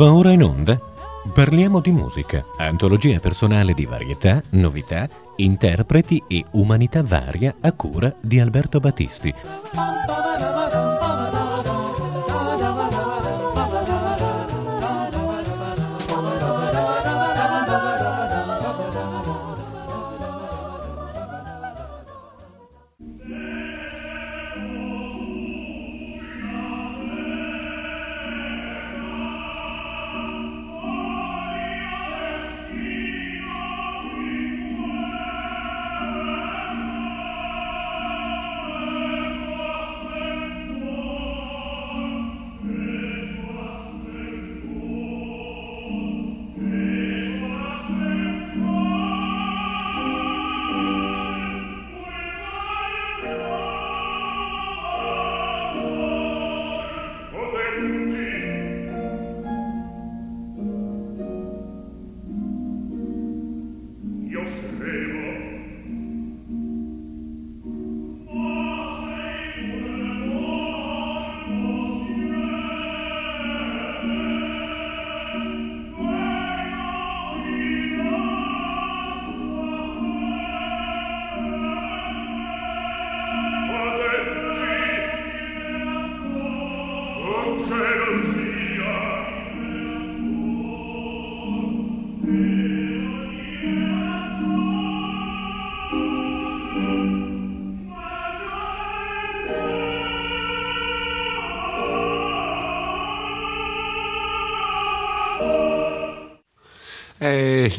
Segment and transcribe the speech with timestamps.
[0.00, 0.80] Va ora in onda?
[1.30, 5.06] Parliamo di musica, antologia personale di varietà, novità,
[5.36, 9.34] interpreti e umanità varia a cura di Alberto Battisti.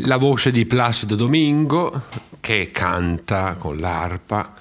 [0.02, 2.04] La voce di Placido Domingo
[2.40, 4.54] che canta con l'arpa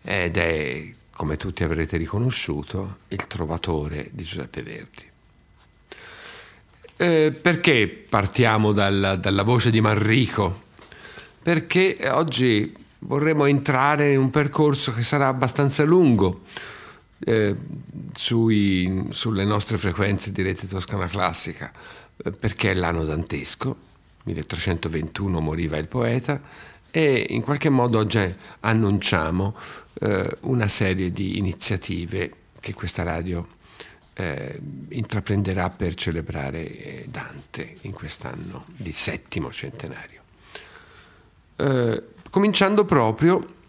[0.00, 5.10] ed è, come tutti avrete riconosciuto, il trovatore di Giuseppe Verdi.
[6.96, 10.62] Eh, perché partiamo dal, dalla voce di Manrico?
[11.42, 16.44] Perché oggi vorremmo entrare in un percorso che sarà abbastanza lungo
[17.18, 17.54] eh,
[18.14, 21.70] sui, sulle nostre frequenze di rete toscana classica,
[22.16, 23.90] eh, perché è l'anno dantesco
[24.24, 26.40] 1321 moriva il poeta
[26.90, 29.56] e in qualche modo oggi annunciamo
[30.00, 33.46] eh, una serie di iniziative che questa radio
[34.14, 34.60] eh,
[34.90, 40.20] intraprenderà per celebrare eh, Dante in quest'anno di settimo centenario.
[41.56, 43.60] Eh, cominciando proprio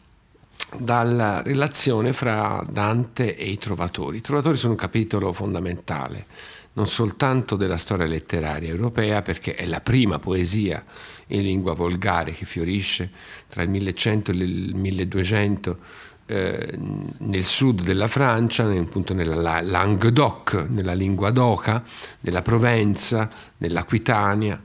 [0.78, 4.18] dalla relazione fra Dante e i trovatori.
[4.18, 6.26] I trovatori sono un capitolo fondamentale
[6.74, 10.84] non soltanto della storia letteraria europea, perché è la prima poesia
[11.28, 13.10] in lingua volgare che fiorisce
[13.48, 15.78] tra il 1100 e il 1200
[16.26, 16.78] eh,
[17.20, 21.84] nel sud della Francia, appunto nella Languedoc, nella lingua d'Oca,
[22.22, 24.60] nella Provenza, nell'Aquitania,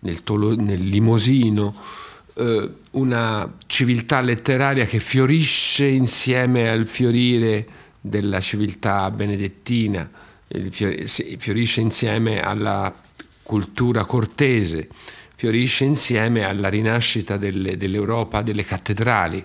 [0.00, 1.74] nel, Tolo, nel Limosino,
[2.34, 7.66] eh, una civiltà letteraria che fiorisce insieme al fiorire
[8.00, 10.08] della civiltà benedettina
[10.48, 12.92] fiorisce insieme alla
[13.42, 14.88] cultura cortese,
[15.34, 19.44] fiorisce insieme alla rinascita delle, dell'Europa delle cattedrali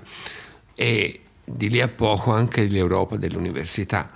[0.75, 4.11] e di lì a poco anche dell'Europa dell'università.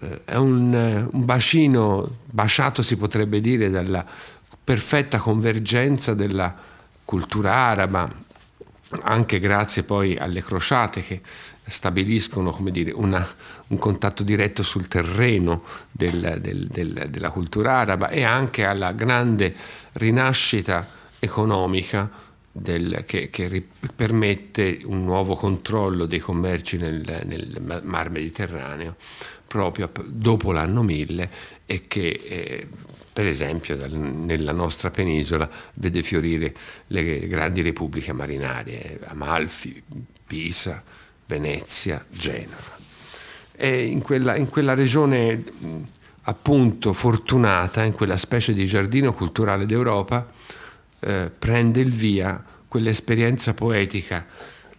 [0.00, 4.04] Eh, è un, un bacino baciato, si potrebbe dire, dalla
[4.62, 6.54] perfetta convergenza della
[7.04, 8.26] cultura araba,
[9.02, 11.20] anche grazie poi alle crociate che
[11.64, 13.26] stabiliscono dire, una,
[13.68, 19.54] un contatto diretto sul terreno del, del, del, della cultura araba e anche alla grande
[19.92, 20.86] rinascita
[21.18, 22.26] economica
[23.04, 28.96] che, che permette un nuovo controllo dei commerci nel, nel Mar Mediterraneo
[29.46, 31.30] proprio dopo l'anno 1000
[31.66, 32.68] e che eh,
[33.18, 36.54] per esempio nella nostra penisola vede fiorire
[36.86, 39.82] le grandi repubbliche marinarie, Amalfi,
[40.24, 40.80] Pisa,
[41.26, 42.76] Venezia, Genova.
[43.56, 45.42] E in quella, in quella regione
[46.22, 50.24] appunto fortunata, in quella specie di giardino culturale d'Europa,
[51.00, 54.24] eh, prende il via quell'esperienza poetica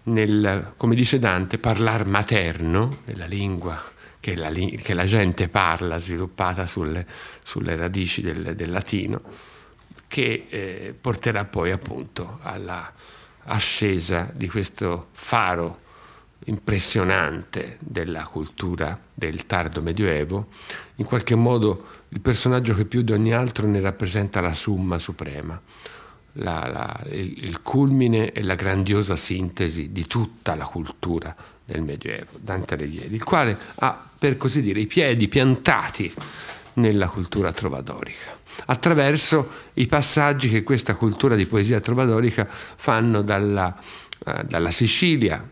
[0.04, 6.66] nel, come dice Dante, parlar materno, nella lingua che la, che la gente parla, sviluppata
[6.66, 7.06] sulle,
[7.44, 9.22] sulle radici del, del, latino,
[10.08, 12.92] che eh, porterà poi appunto alla
[13.44, 15.88] ascesa di questo faro
[16.46, 20.48] impressionante della cultura del tardo medioevo,
[20.96, 25.60] in qualche modo il personaggio che più di ogni altro ne rappresenta la summa suprema,
[26.34, 31.36] la, la, il, il, culmine e la grandiosa sintesi di tutta la cultura
[31.70, 36.12] del Medioevo, Dante Alighieri, il quale ha, per così dire, i piedi piantati
[36.74, 43.78] nella cultura trovadorica, attraverso i passaggi che questa cultura di poesia trovadorica fanno dalla,
[44.26, 45.48] eh, dalla Sicilia,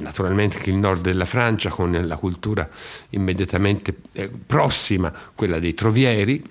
[0.00, 2.68] naturalmente il nord della Francia con la cultura
[3.10, 6.42] immediatamente eh, prossima, quella dei trovieri,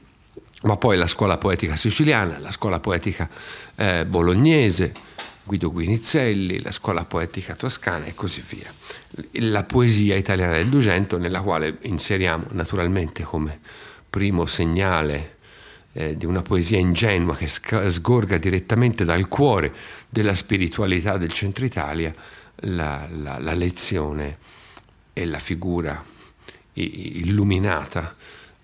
[0.63, 3.29] ma poi la scuola poetica siciliana, la scuola poetica
[3.75, 4.93] eh, bolognese,
[5.47, 8.69] Guido Guinizelli, la scuola poetica toscana e così via.
[9.49, 13.57] La poesia italiana del Dugento, nella quale inseriamo naturalmente come
[14.09, 15.37] primo segnale
[15.93, 19.73] eh, di una poesia ingenua che sgorga direttamente dal cuore
[20.09, 22.11] della spiritualità del centro Italia,
[22.61, 24.37] la, la, la lezione
[25.13, 26.03] e la figura
[26.73, 28.15] illuminata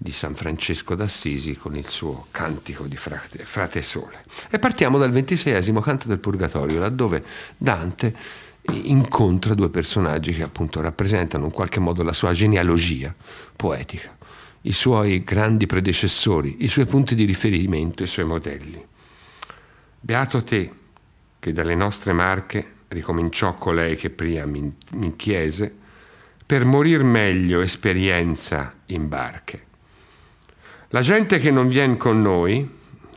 [0.03, 4.25] di San Francesco d'Assisi con il suo cantico di frate, frate Sole.
[4.49, 7.23] E partiamo dal ventiseiesimo canto del Purgatorio, laddove
[7.55, 8.13] Dante
[8.65, 13.15] incontra due personaggi che appunto rappresentano in qualche modo la sua genealogia
[13.55, 14.13] poetica,
[14.63, 18.85] i suoi grandi predecessori, i suoi punti di riferimento, i suoi modelli.
[20.01, 20.71] Beato te,
[21.39, 25.73] che dalle nostre marche ricominciò colei che prima mi, mi chiese,
[26.45, 29.71] per morir meglio esperienza in barche
[30.93, 32.69] la gente che non viene con noi,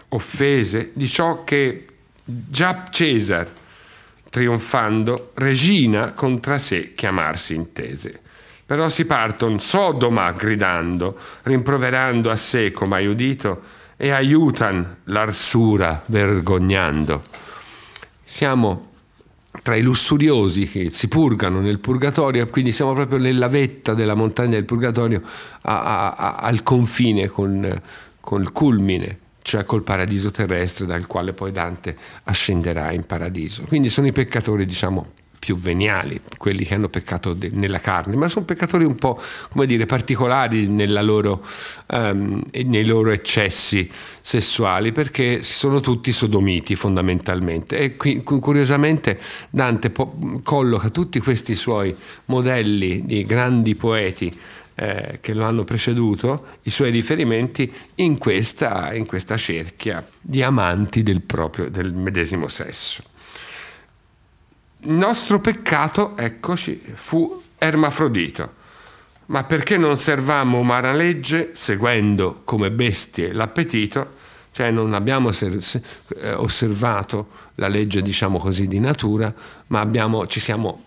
[0.08, 1.86] offese di ciò che
[2.24, 3.46] già Cesar,
[4.30, 8.20] trionfando, regina contra sé chiamarsi intese.
[8.64, 13.62] Però si parton Sodoma gridando, rimproverando a sé come hai udito,
[13.98, 17.22] e aiutan l'arsura vergognando.
[18.24, 18.92] Siamo
[19.62, 24.54] tra i lussuriosi che si purgano nel purgatorio, quindi siamo proprio nella vetta della montagna
[24.54, 25.22] del purgatorio
[25.62, 27.80] a, a, a, al confine con,
[28.20, 33.62] con il culmine cioè col paradiso terrestre dal quale poi Dante ascenderà in paradiso.
[33.62, 35.12] Quindi sono i peccatori, diciamo,
[35.46, 39.20] più veniali, quelli che hanno peccato de- nella carne, ma sono peccatori un po',
[39.52, 40.66] come dire, particolari
[41.02, 41.46] loro,
[41.92, 43.88] um, nei loro eccessi
[44.20, 47.78] sessuali, perché sono tutti sodomiti fondamentalmente.
[47.78, 51.94] E qui, curiosamente Dante po- colloca tutti questi suoi
[52.24, 54.36] modelli di grandi poeti
[54.74, 61.04] eh, che lo hanno preceduto, i suoi riferimenti in questa, in questa cerchia di amanti
[61.04, 63.14] del, proprio, del medesimo sesso.
[64.86, 68.54] Il nostro peccato, eccoci, fu ermafrodito.
[69.26, 74.14] Ma perché non servammo umana legge, seguendo come bestie l'appetito,
[74.52, 79.34] cioè non abbiamo eh, osservato la legge, diciamo così, di natura,
[79.66, 80.84] ma abbiamo, ci siamo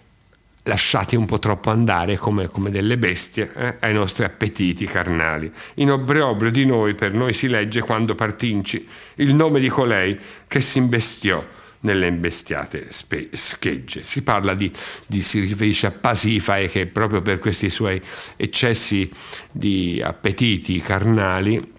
[0.64, 5.52] lasciati un po' troppo andare come, come delle bestie eh, ai nostri appetiti carnali.
[5.76, 10.18] In obbrobrio di noi per noi si legge quando partinci il nome di colei
[10.48, 14.04] che si imbestiò nelle imbestiate spe- schegge.
[14.04, 14.72] Si parla di,
[15.06, 18.02] di, si riferisce a Pasifae che proprio per questi suoi
[18.36, 19.10] eccessi
[19.52, 21.78] di appetiti carnali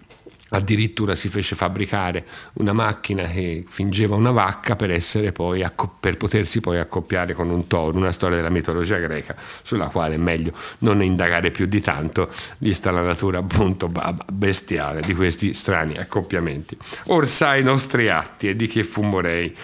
[0.53, 4.97] addirittura si fece fabbricare una macchina che fingeva una vacca per,
[5.33, 5.65] poi,
[5.99, 10.17] per, potersi poi accoppiare con un toro, una storia della mitologia greca sulla quale è
[10.17, 13.91] meglio non indagare più di tanto, vista la natura appunto
[14.31, 16.77] bestiale di questi strani accoppiamenti.
[17.05, 19.55] Or sai i nostri atti e di che fu morei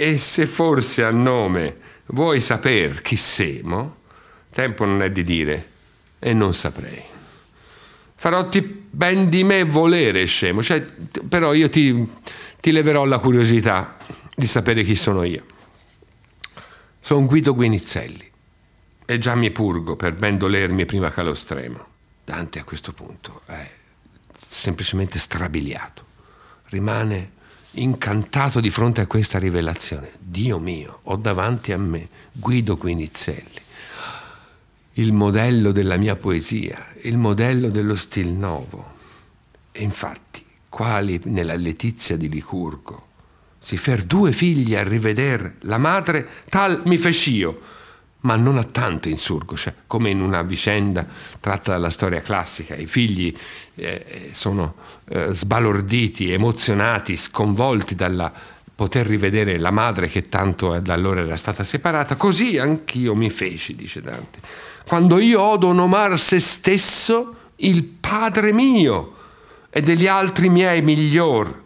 [0.00, 1.76] e se forse a nome
[2.06, 3.96] vuoi saper chi semo,
[4.50, 5.68] tempo non è di dire
[6.18, 7.02] e non saprei.
[8.14, 12.10] Farotti ben di me volere, scemo, cioè, però io ti,
[12.60, 13.98] ti leverò la curiosità
[14.34, 15.44] di sapere chi sono io.
[16.98, 18.30] Sono Guido Guinizelli
[19.04, 21.86] e già mi purgo per ben dolermi prima che allo stremo.
[22.24, 23.70] Dante a questo punto è
[24.38, 26.06] semplicemente strabiliato,
[26.70, 27.32] rimane
[27.72, 30.12] incantato di fronte a questa rivelazione.
[30.18, 33.60] Dio mio, ho davanti a me Guido Quinizelli,
[34.94, 38.98] il modello della mia poesia, il modello dello stil novo.
[39.72, 43.08] E infatti, quali nella letizia di Licurgo,
[43.58, 47.60] si fer due figli a riveder la madre, tal mi fec'io,
[48.20, 51.06] ma non a tanto insurgo, cioè, come in una vicenda
[51.40, 52.74] tratta dalla storia classica.
[52.74, 53.34] I figli
[53.76, 54.74] eh, sono
[55.08, 58.30] eh, sbalorditi, emozionati, sconvolti dal
[58.74, 62.16] poter rivedere la madre che tanto da allora era stata separata.
[62.16, 64.40] Così anch'io mi feci, dice Dante,
[64.86, 69.16] quando io odo onomar se stesso il Padre mio
[69.70, 71.62] e degli altri miei miglior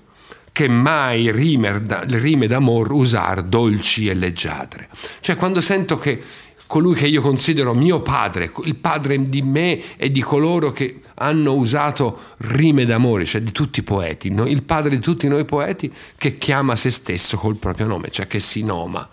[0.53, 4.89] che mai rime d'amor usar dolci e leggiadre.
[5.21, 6.23] Cioè quando sento che
[6.67, 11.55] colui che io considero mio padre, il padre di me e di coloro che hanno
[11.55, 16.39] usato rime d'amore, cioè di tutti i poeti, il padre di tutti noi poeti che
[16.39, 19.09] chiama se stesso col proprio nome, cioè che si noma.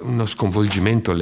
[0.00, 1.16] uno sconvolgimento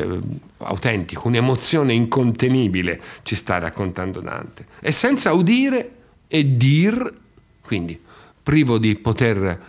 [0.59, 4.67] autentico, un'emozione incontenibile ci sta raccontando Dante.
[4.81, 5.91] E senza udire
[6.27, 7.13] e dir,
[7.61, 8.01] quindi
[8.43, 9.61] privo di poter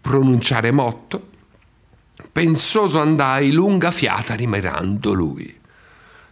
[0.00, 1.36] pronunciare motto,
[2.32, 5.56] pensoso andai lunga fiata rimirando lui.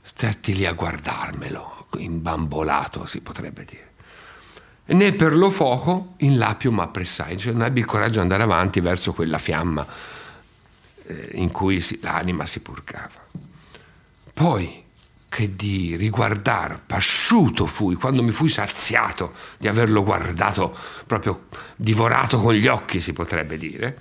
[0.02, 3.93] Stetti lì a guardarmelo, imbambolato si potrebbe dire.
[4.88, 8.81] Né per lo fuoco in lapio m'appressai, cioè non ebbi il coraggio di andare avanti
[8.81, 9.85] verso quella fiamma
[11.07, 13.25] eh, in cui l'anima si purgava.
[14.33, 14.85] Poi,
[15.28, 22.55] che di riguardar, pasciuto fui, quando mi fui saziato di averlo guardato, proprio divorato con
[22.55, 23.99] gli occhi, si potrebbe dire,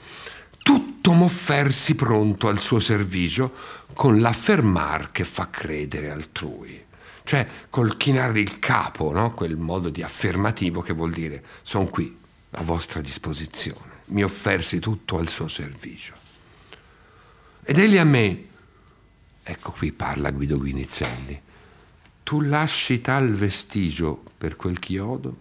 [0.65, 3.53] tutto m'offersi pronto al suo servigio
[3.93, 6.84] con l'affermar che fa credere altrui.
[7.24, 9.36] Cioè col chinare il capo, no?
[9.36, 12.17] quel modo di affermativo che vuol dire sono qui,
[12.50, 16.15] a vostra disposizione, mi offersi tutto al suo servizio.
[17.63, 18.48] Ed egli a me,
[19.43, 21.39] ecco qui parla Guido Guinizelli,
[22.24, 25.38] tu lasci tal vestigio per quel chiodo,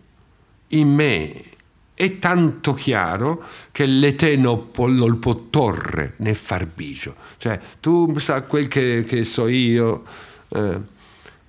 [0.69, 1.53] in me
[1.95, 4.89] è tanto chiaro che l'ete non può
[5.49, 7.15] torre né far bigio.
[7.37, 10.05] Cioè, tu sa quel che, che so io,
[10.49, 10.81] eh,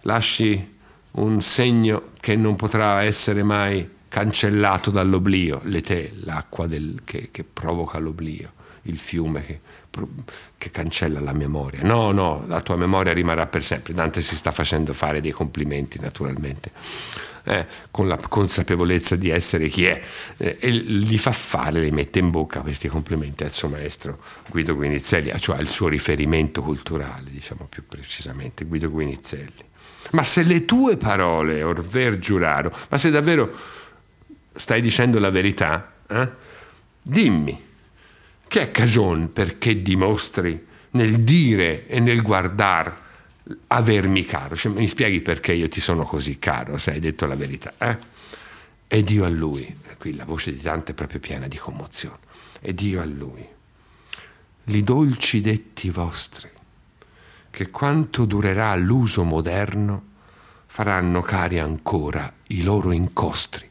[0.02, 0.74] lasci
[1.12, 7.98] un segno che non potrà essere mai cancellato dall'oblio, l'ete, l'acqua del, che, che provoca
[7.98, 8.52] l'oblio,
[8.84, 9.60] il fiume che
[10.58, 11.84] che cancella la memoria.
[11.84, 13.94] No, no, la tua memoria rimarrà per sempre.
[13.94, 16.72] Dante si sta facendo fare dei complimenti, naturalmente,
[17.46, 20.02] eh, con la consapevolezza di essere chi è,
[20.38, 24.76] eh, e li fa fare, li mette in bocca questi complimenti al suo maestro Guido
[24.76, 29.64] Guinizelli, cioè al suo riferimento culturale, diciamo più precisamente, Guido Guinizelli.
[30.12, 33.54] Ma se le tue parole, Orver giuraro, ma se davvero
[34.56, 36.30] stai dicendo la verità, eh?
[37.02, 37.64] dimmi
[38.48, 43.04] che è cagion perché dimostri nel dire e nel guardare
[43.68, 44.56] avermi caro.
[44.56, 47.74] Cioè, mi spieghi perché io ti sono così caro, se hai detto la verità.
[47.78, 47.98] Eh?
[48.88, 52.20] Ed io a lui, qui la voce di Dante è proprio piena di commozione,
[52.62, 53.46] ed io a lui,
[54.66, 56.50] li dolci detti vostri,
[57.50, 60.14] che quanto durerà l'uso moderno,
[60.66, 63.68] faranno cari ancora i loro incostri.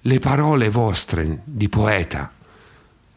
[0.00, 2.32] Le parole vostre di poeta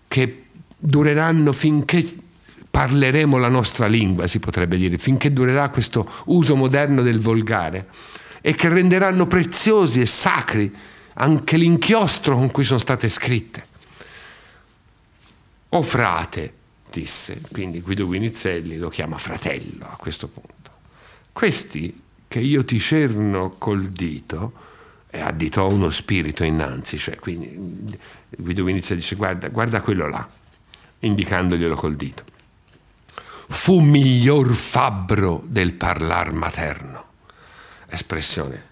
[0.08, 0.46] che
[0.76, 2.04] dureranno finché
[2.70, 7.88] parleremo la nostra lingua, si potrebbe dire, finché durerà questo uso moderno del volgare
[8.42, 10.74] e che renderanno preziosi e sacri
[11.14, 13.68] anche l'inchiostro con cui sono state scritte.
[15.70, 16.54] O frate,
[16.92, 20.72] disse, quindi Guido Guinizelli lo chiama fratello a questo punto.
[21.32, 24.68] Questi che io ti cerno col dito,
[25.12, 27.98] e additò uno spirito innanzi, cioè quindi
[28.30, 30.28] Guido Vinizia dice guarda, guarda quello là,
[31.00, 32.24] indicandoglielo col dito.
[33.52, 37.06] Fu miglior fabbro del parlar materno,
[37.90, 38.64] espressione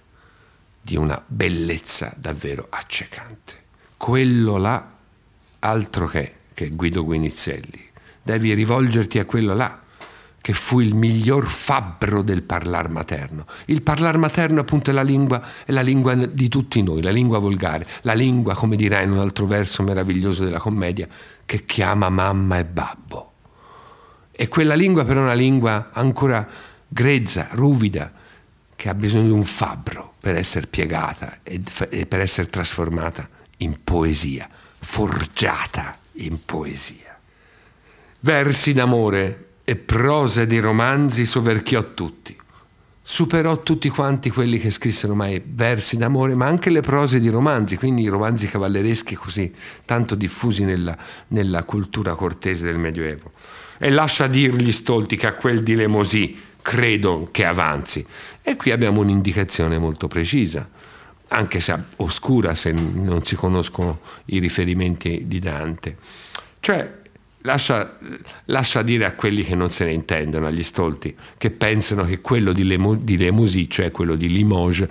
[0.80, 3.56] di una bellezza davvero accecante.
[3.98, 4.88] Quello là,
[5.60, 7.90] altro che, che Guido Guinizelli,
[8.22, 9.82] devi rivolgerti a quello là
[10.40, 13.48] che fu il miglior fabbro del parlar materno.
[13.66, 17.40] Il parlar materno appunto è la lingua, è la lingua di tutti noi, la lingua
[17.40, 21.08] volgare, la lingua, come dirà in un altro verso meraviglioso della commedia,
[21.46, 23.32] che chiama mamma e babbo.
[24.39, 26.48] E quella lingua però è una lingua ancora
[26.88, 28.12] grezza, ruvida,
[28.75, 33.27] che ha bisogno di un fabbro per essere piegata e per essere trasformata
[33.58, 37.17] in poesia, forgiata in poesia.
[38.20, 42.38] Versi d'amore e prose di romanzi soverchiò tutti.
[43.01, 47.75] Superò tutti quanti quelli che scrissero mai versi d'amore, ma anche le prose di romanzi,
[47.75, 49.51] quindi i romanzi cavallereschi così
[49.84, 50.96] tanto diffusi nella,
[51.29, 53.32] nella cultura cortese del Medioevo.
[53.78, 58.06] E lascia dirgli stolti che a quel di Lemosì credo che avanzi.
[58.42, 60.68] E qui abbiamo un'indicazione molto precisa,
[61.30, 65.98] anche se oscura se non si conoscono i riferimenti di Dante.
[66.60, 67.06] Cioè,
[67.42, 67.98] Lascia,
[68.46, 72.52] lascia, dire a quelli che non se ne intendono, agli stolti, che pensano che quello
[72.52, 74.90] di, Lemo, di Lemouzy, cioè quello di Limoges,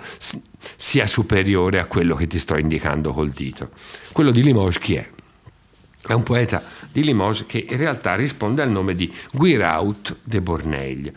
[0.75, 3.69] sia superiore a quello che ti sto indicando col dito.
[4.11, 5.07] Quello di Limoges chi è?
[6.07, 11.13] È un poeta di Limoges che in realtà risponde al nome di Guiraut de Borneil,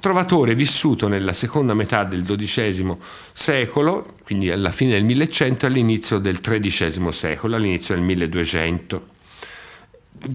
[0.00, 2.96] trovatore vissuto nella seconda metà del XII
[3.32, 9.18] secolo, quindi alla fine del 1100 e all'inizio del XIII secolo, all'inizio del 1200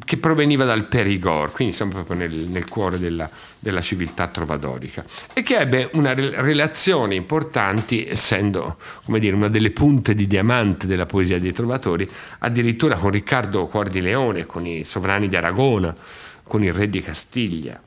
[0.03, 3.29] che proveniva dal Perigord, quindi siamo proprio nel, nel cuore della,
[3.65, 5.03] della, civiltà trovadorica,
[5.33, 11.39] e che ebbe una relazione importante, essendo dire, una delle punte di diamante della poesia
[11.39, 12.07] dei trovatori,
[12.39, 15.95] addirittura con Riccardo Cuor di Leone, con i sovrani di Aragona,
[16.43, 17.81] con il re di Castiglia.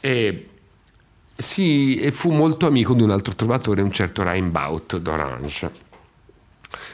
[0.00, 0.46] E,
[1.34, 5.70] si, e fu molto amico di un altro trovatore, un certo Rimbaud d'Orange.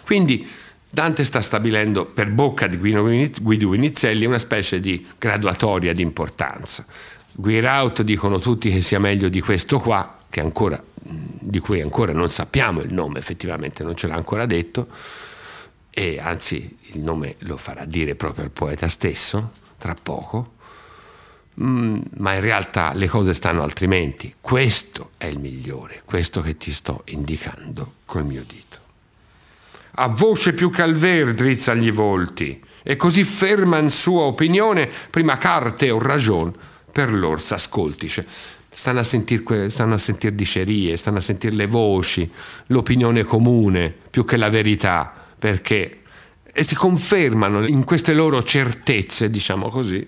[0.05, 0.49] Quindi
[0.95, 6.85] Dante sta stabilendo per bocca di Guido Vinizelli una specie di graduatoria di importanza.
[7.33, 12.81] Guiraut dicono tutti che sia meglio di questo qua, ancora, di cui ancora non sappiamo
[12.81, 14.89] il nome, effettivamente non ce l'ha ancora detto,
[15.91, 20.53] e anzi il nome lo farà dire proprio al poeta stesso tra poco,
[21.61, 24.35] mm, ma in realtà le cose stanno altrimenti.
[24.41, 28.73] Questo è il migliore, questo che ti sto indicando col mio dito
[29.97, 35.91] a voce più calver drizza gli volti, e così ferma in sua opinione, prima carte
[35.91, 36.53] o ragion,
[36.93, 38.27] per lor s'ascoltice.
[38.75, 39.69] Stanno a sentire
[39.99, 42.31] sentir dicerie, stanno a sentire le voci,
[42.69, 46.03] l'opinione comune, più che la verità, perché
[46.55, 50.07] e si confermano in queste loro certezze, diciamo così,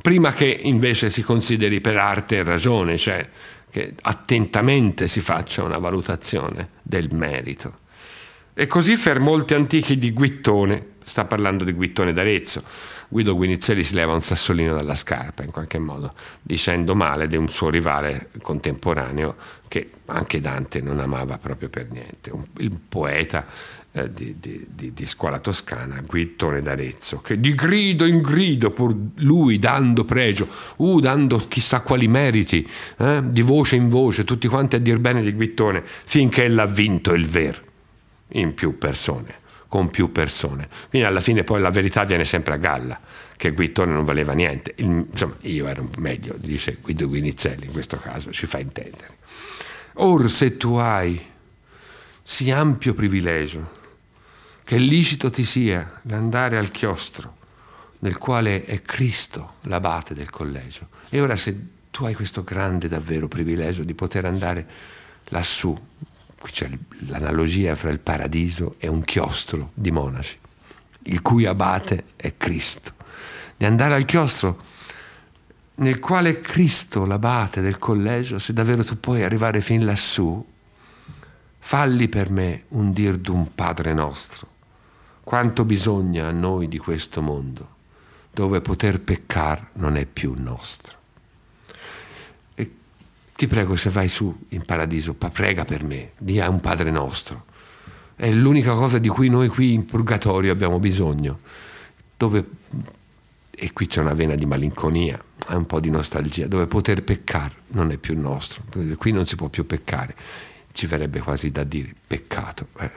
[0.00, 3.26] prima che invece si consideri per arte e ragione, cioè
[3.70, 7.86] che attentamente si faccia una valutazione del merito.
[8.52, 12.62] E così per molti antichi di Guittone, sta parlando di Guittone d'Arezzo,
[13.10, 16.12] Guido Guinizelli si leva un sassolino dalla scarpa in qualche modo,
[16.42, 19.34] dicendo male di un suo rivale contemporaneo
[19.66, 23.46] che anche Dante non amava proprio per niente, un, il poeta
[23.92, 28.94] eh, di, di, di, di, scuola toscana, Guittone d'Arezzo, che di grido in grido, pur
[29.16, 30.46] lui dando pregio,
[30.76, 35.22] uh, dando chissà quali meriti, eh, di voce in voce, tutti quanti a dir bene
[35.22, 37.60] di Guittone, finché ella ha vinto il vero
[38.32, 39.34] in più persone,
[39.68, 40.68] con più persone.
[40.88, 42.98] Quindi alla fine poi la verità viene sempre a galla,
[43.36, 44.72] che Guittone non valeva niente.
[44.76, 49.16] Il, insomma, io ero meglio, dice Guido Guinizelli in questo caso, ci fa intendere.
[49.94, 51.20] Or se tu hai
[52.22, 53.76] sì ampio privilegio,
[54.64, 57.36] che licito ti sia l'andare al chiostro,
[58.00, 61.56] nel quale è Cristo l'abate del collegio, e ora se
[61.90, 64.66] tu hai questo grande davvero privilegio di poter andare
[65.26, 65.76] lassù,
[66.38, 66.70] qui c'è
[67.06, 70.38] l'analogia fra il paradiso e un chiostro di monaci,
[71.04, 72.92] il cui abate è Cristo.
[73.56, 74.66] Di andare al chiostro
[75.76, 80.44] nel quale Cristo, l'abate del collegio, se davvero tu puoi arrivare fin lassù,
[81.58, 84.56] falli per me un dir d'un Padre nostro.
[85.22, 87.76] Quanto bisogna a noi di questo mondo,
[88.32, 90.97] dove poter peccar non è più nostro
[93.38, 97.44] ti prego se vai su in paradiso, prega per me, di un Padre nostro.
[98.16, 101.38] È l'unica cosa di cui noi qui in purgatorio abbiamo bisogno,
[102.16, 102.44] dove,
[103.48, 107.54] e qui c'è una vena di malinconia, è un po' di nostalgia, dove poter peccare
[107.68, 108.64] non è più nostro,
[108.96, 110.16] qui non si può più peccare,
[110.72, 112.90] ci verrebbe quasi da dire peccato, eh,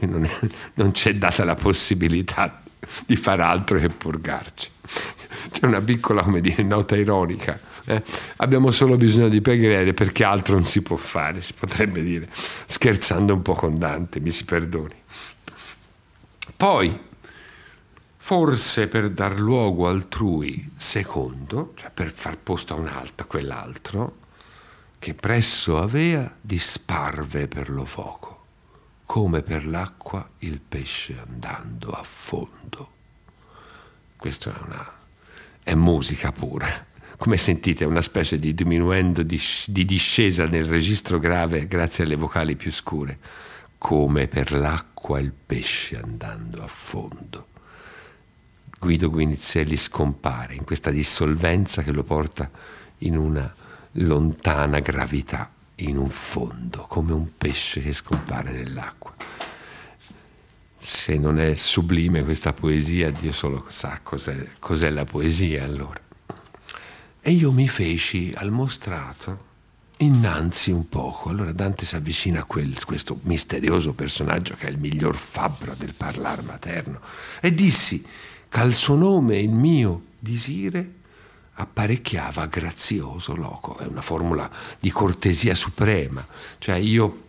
[0.00, 0.30] non, è,
[0.74, 2.60] non c'è data la possibilità
[3.04, 4.70] di fare altro che purgarci.
[5.52, 8.02] C'è una piccola, come dire, nota ironica eh,
[8.36, 12.28] abbiamo solo bisogno di preghiere perché altro non si può fare, si potrebbe dire,
[12.66, 14.94] scherzando un po' con Dante, mi si perdoni.
[16.56, 17.00] Poi,
[18.16, 24.16] forse per dar luogo altrui secondo, cioè per far posto a un altro, a quell'altro,
[24.98, 28.35] che presso avea disparve per lo fuoco,
[29.06, 32.90] come per l'acqua il pesce andando a fondo.
[34.16, 34.94] Questa è, una,
[35.62, 41.66] è musica pura come sentite, una specie di diminuendo, di, di discesa nel registro grave
[41.66, 43.18] grazie alle vocali più scure,
[43.78, 47.48] come per l'acqua il pesce andando a fondo.
[48.78, 52.50] Guido Guinizelli scompare in questa dissolvenza che lo porta
[52.98, 53.52] in una
[53.92, 59.14] lontana gravità, in un fondo, come un pesce che scompare nell'acqua.
[60.76, 66.00] Se non è sublime questa poesia, Dio solo sa cos'è, cos'è la poesia allora.
[67.20, 69.44] E io mi feci al mostrato
[69.98, 71.30] innanzi un poco.
[71.30, 75.94] Allora Dante si avvicina a quel, questo misterioso personaggio che è il miglior fabbro del
[75.94, 77.00] parlar materno
[77.40, 78.04] e dissi
[78.48, 80.95] che al suo nome il mio disire
[81.56, 83.76] apparecchiava grazioso loco.
[83.78, 86.26] È una formula di cortesia suprema.
[86.58, 87.24] Cioè io,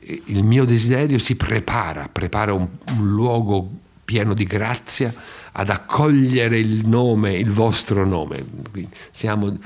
[0.00, 3.70] il mio desiderio si prepara, prepara un, un luogo
[4.04, 5.12] pieno di grazia
[5.52, 8.44] ad accogliere il nome, il vostro nome.
[9.10, 9.56] Siamo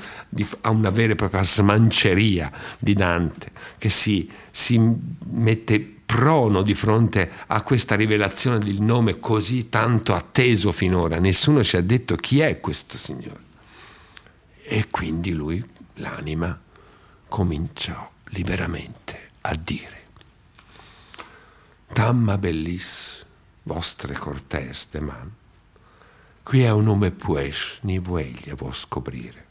[0.61, 4.79] a una vera e propria smanceria di Dante che si, si
[5.29, 11.19] mette prono di fronte a questa rivelazione del nome così tanto atteso finora.
[11.19, 13.51] Nessuno ci ha detto chi è questo Signore.
[14.65, 15.63] E quindi lui,
[15.95, 16.59] l'anima,
[17.27, 20.01] cominciò liberamente a dire,
[21.93, 23.23] Damma bellis
[23.63, 25.31] vostre cortes man,
[26.41, 29.45] qui è un nome pues, ni voglia vos scoprire.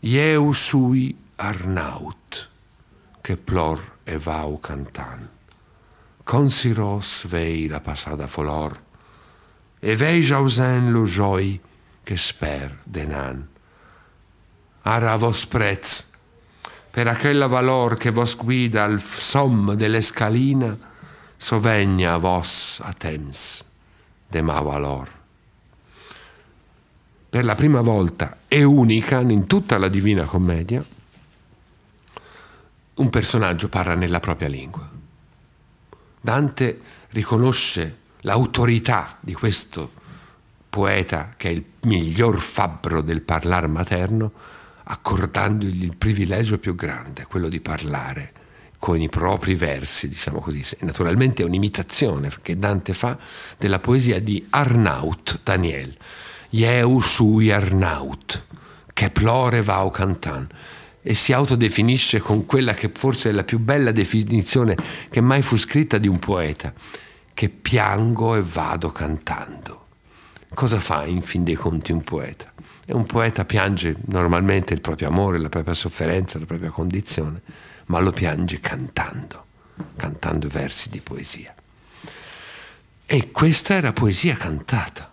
[0.00, 2.48] Ieu sui Arnaut,
[3.20, 5.28] che plor e vau cantan.
[6.24, 8.82] Consiros vei la passata folor,
[9.78, 11.60] e vei jausen lo che
[12.16, 13.46] sper denan.
[14.82, 16.10] Ara vos prez,
[16.90, 20.76] per aquella valor che vos guida al som delle scalina,
[21.36, 23.64] sovegna vos a temps
[24.30, 25.18] de ma valor
[27.30, 30.84] per la prima volta e unica in tutta la Divina Commedia,
[32.94, 34.90] un personaggio parla nella propria lingua.
[36.20, 39.92] Dante riconosce l'autorità di questo
[40.70, 44.32] poeta, che è il miglior fabbro del parlar materno,
[44.84, 48.32] accordandogli il privilegio più grande, quello di parlare
[48.78, 50.64] con i propri versi, diciamo così.
[50.80, 53.18] Naturalmente è un'imitazione che Dante fa
[53.58, 55.94] della poesia di Arnaut Daniel
[56.52, 58.44] Ieu sui Arnaut,
[58.92, 60.48] che plore vau cantan,
[61.00, 64.76] e si autodefinisce con quella che forse è la più bella definizione
[65.08, 66.74] che mai fu scritta di un poeta,
[67.32, 69.79] che piango e vado cantando.
[70.60, 72.52] Cosa fa in fin dei conti un poeta?
[72.84, 77.40] E un poeta piange normalmente il proprio amore, la propria sofferenza, la propria condizione,
[77.86, 79.46] ma lo piange cantando,
[79.96, 81.54] cantando versi di poesia.
[83.06, 85.10] E questa era poesia cantata.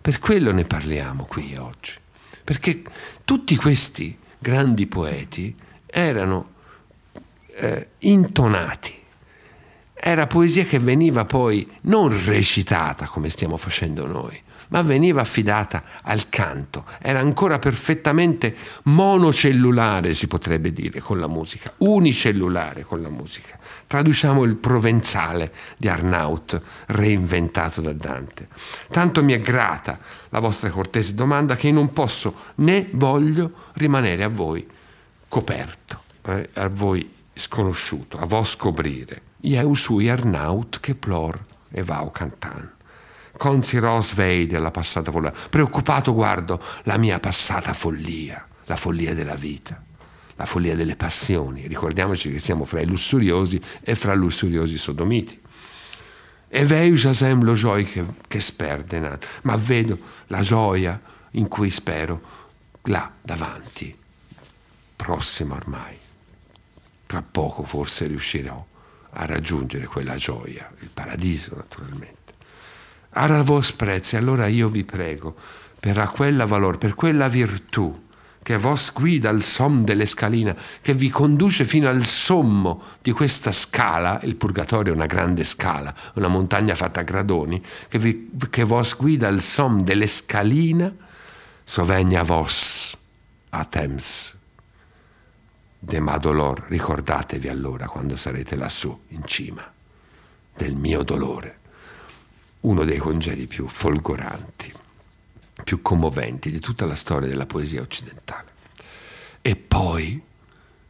[0.00, 1.92] Per quello ne parliamo qui oggi,
[2.42, 2.82] perché
[3.26, 6.52] tutti questi grandi poeti erano
[7.56, 8.94] eh, intonati.
[9.92, 16.28] Era poesia che veniva poi non recitata come stiamo facendo noi, ma veniva affidata al
[16.28, 16.84] canto.
[17.00, 18.54] Era ancora perfettamente
[18.84, 23.58] monocellulare, si potrebbe dire, con la musica, unicellulare con la musica.
[23.86, 28.48] Traduciamo il provenzale di Arnaut, reinventato da Dante.
[28.90, 34.28] Tanto mi è grata la vostra cortese domanda che non posso né voglio rimanere a
[34.28, 34.66] voi
[35.28, 39.22] coperto, eh, a voi sconosciuto, a voi scoprire.
[39.40, 41.38] Ieu sui Arnaut che plor
[41.70, 42.76] e vau cantan.
[43.38, 45.32] Consi Rosvei della passata follia.
[45.48, 49.82] Preoccupato guardo la mia passata follia, la follia della vita
[50.38, 51.66] la follia delle passioni.
[51.66, 55.40] Ricordiamoci che siamo fra i lussuriosi e fra lussuriosi sodomiti.
[56.48, 59.98] E vedo jasem lo gioia che, che sperde, ma vedo
[60.28, 61.00] la gioia
[61.32, 62.20] in cui spero
[62.82, 63.94] là davanti,
[64.96, 65.96] prossima ormai.
[67.04, 68.64] Tra poco forse riuscirò
[69.10, 72.17] a raggiungere quella gioia, il paradiso naturalmente.
[73.10, 75.34] Ara vos prezzi, allora io vi prego,
[75.78, 78.06] per quella valore, per quella virtù,
[78.42, 83.52] che vos guida al som delle scaline, che vi conduce fino al sommo di questa
[83.52, 88.64] scala, il purgatorio è una grande scala, una montagna fatta a gradoni, che, vi, che
[88.64, 90.96] vos guida al som delle scaline,
[91.64, 92.96] sovegna vos
[93.50, 94.36] a temps
[95.78, 99.72] de ma dolor, ricordatevi allora quando sarete lassù in cima
[100.56, 101.58] del mio dolore,
[102.60, 104.72] uno dei congedi più folgoranti
[105.62, 108.56] più commoventi di tutta la storia della poesia occidentale.
[109.42, 110.20] E poi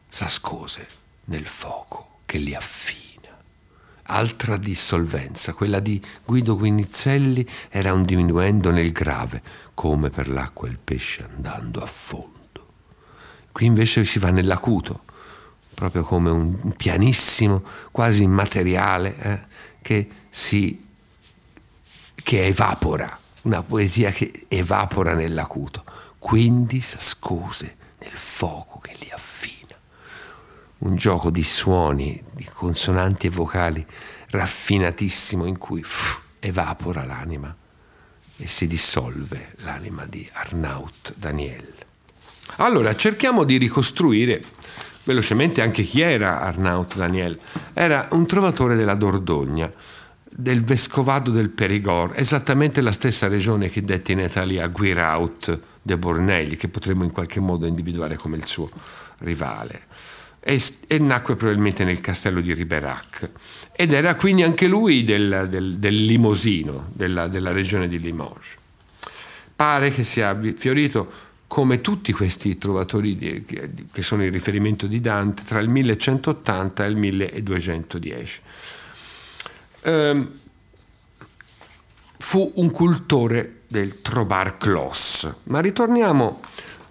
[0.07, 0.87] s'ascose
[1.25, 3.07] nel fuoco che li affina.
[4.03, 9.41] Altra dissolvenza, quella di Guido Guinizelli, era un diminuendo nel grave,
[9.73, 12.37] come per l'acqua il pesce andando a fondo.
[13.51, 15.03] Qui invece si va nell'acuto,
[15.73, 19.39] proprio come un pianissimo, quasi immateriale, eh,
[19.81, 20.87] che si
[22.23, 25.83] che evapora una poesia che evapora nell'acuto,
[26.17, 29.75] quindi s'ascose nel fuoco che li affina.
[30.79, 33.85] Un gioco di suoni, di consonanti e vocali
[34.29, 37.55] raffinatissimo in cui pff, evapora l'anima
[38.37, 41.73] e si dissolve l'anima di Arnaut Daniel.
[42.57, 44.41] Allora, cerchiamo di ricostruire
[45.03, 47.37] velocemente anche chi era Arnaut Daniel.
[47.73, 49.73] Era un trovatore della Dordogne
[50.39, 56.55] del vescovado del Perigord, esattamente la stessa regione che dette in Italia Guiraut de Bornelli,
[56.55, 58.69] che potremmo in qualche modo individuare come il suo
[59.19, 59.81] rivale.
[60.39, 63.29] E, e nacque probabilmente nel castello di Riberac
[63.73, 68.55] ed era quindi anche lui del, del, del Limosino, della, della regione di Limoges.
[69.53, 71.11] Pare che sia fiorito
[71.47, 73.43] come tutti questi trovatori di,
[73.91, 78.41] che sono il riferimento di Dante tra il 1180 e il 1210.
[79.81, 80.27] Eh,
[82.17, 86.39] fu un cultore del trobar clos, ma ritorniamo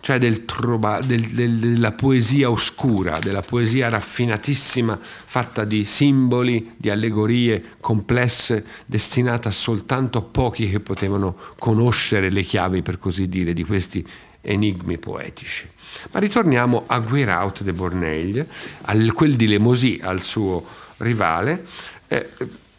[0.01, 6.89] cioè del troba, del, del, della poesia oscura, della poesia raffinatissima, fatta di simboli, di
[6.89, 13.65] allegorie complesse, destinata soltanto a pochi che potevano conoscere le chiavi, per così dire, di
[13.65, 14.07] questi
[14.41, 15.69] enigmi poetici.
[16.13, 18.49] Ma ritorniamo a Guiraut de Borneglie,
[18.83, 20.65] al, quel di Lemosy, al suo
[20.99, 21.67] rivale,
[22.09, 22.31] eh,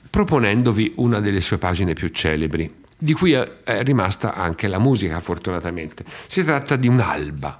[0.09, 6.03] proponendovi una delle sue pagine più celebri, di cui è rimasta anche la musica fortunatamente.
[6.27, 7.59] Si tratta di un'alba,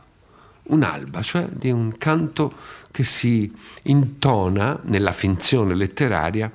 [0.63, 2.51] un'alba, cioè di un canto
[2.91, 6.51] che si intona nella finzione letteraria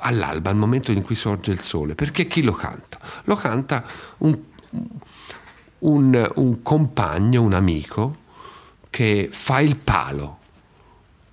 [0.00, 1.94] all'alba, al momento in cui sorge il sole.
[1.94, 2.98] Perché chi lo canta?
[3.24, 3.84] Lo canta
[4.18, 4.38] un,
[5.78, 8.18] un, un compagno, un amico,
[8.90, 10.38] che fa il palo,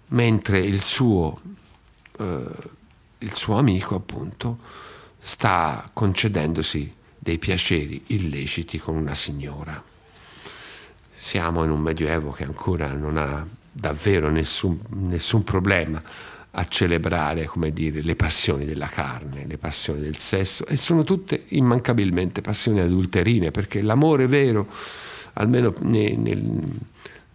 [0.10, 1.42] mentre il suo,
[2.20, 2.44] eh,
[3.20, 4.58] il suo amico, appunto,
[5.18, 9.84] sta concedendosi dei piaceri illeciti con una signora.
[11.14, 16.02] Siamo in un medioevo che ancora non ha davvero nessun, nessun problema
[16.52, 21.44] a celebrare, come dire, le passioni della carne, le passioni del sesso e sono tutte
[21.50, 24.68] immancabilmente passioni adulterine perché l'amore vero,
[25.34, 26.64] almeno nel, nel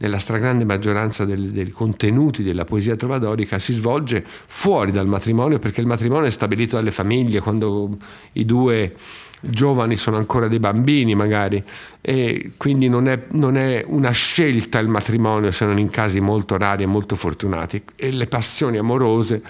[0.03, 5.81] nella stragrande maggioranza del, dei contenuti della poesia trovadorica si svolge fuori dal matrimonio perché
[5.81, 7.97] il matrimonio è stabilito dalle famiglie quando
[8.33, 8.95] i due
[9.41, 11.63] giovani sono ancora dei bambini magari.
[12.01, 16.57] E quindi non è, non è una scelta il matrimonio se non in casi molto
[16.57, 17.83] rari e molto fortunati.
[17.95, 19.43] E le passioni amorose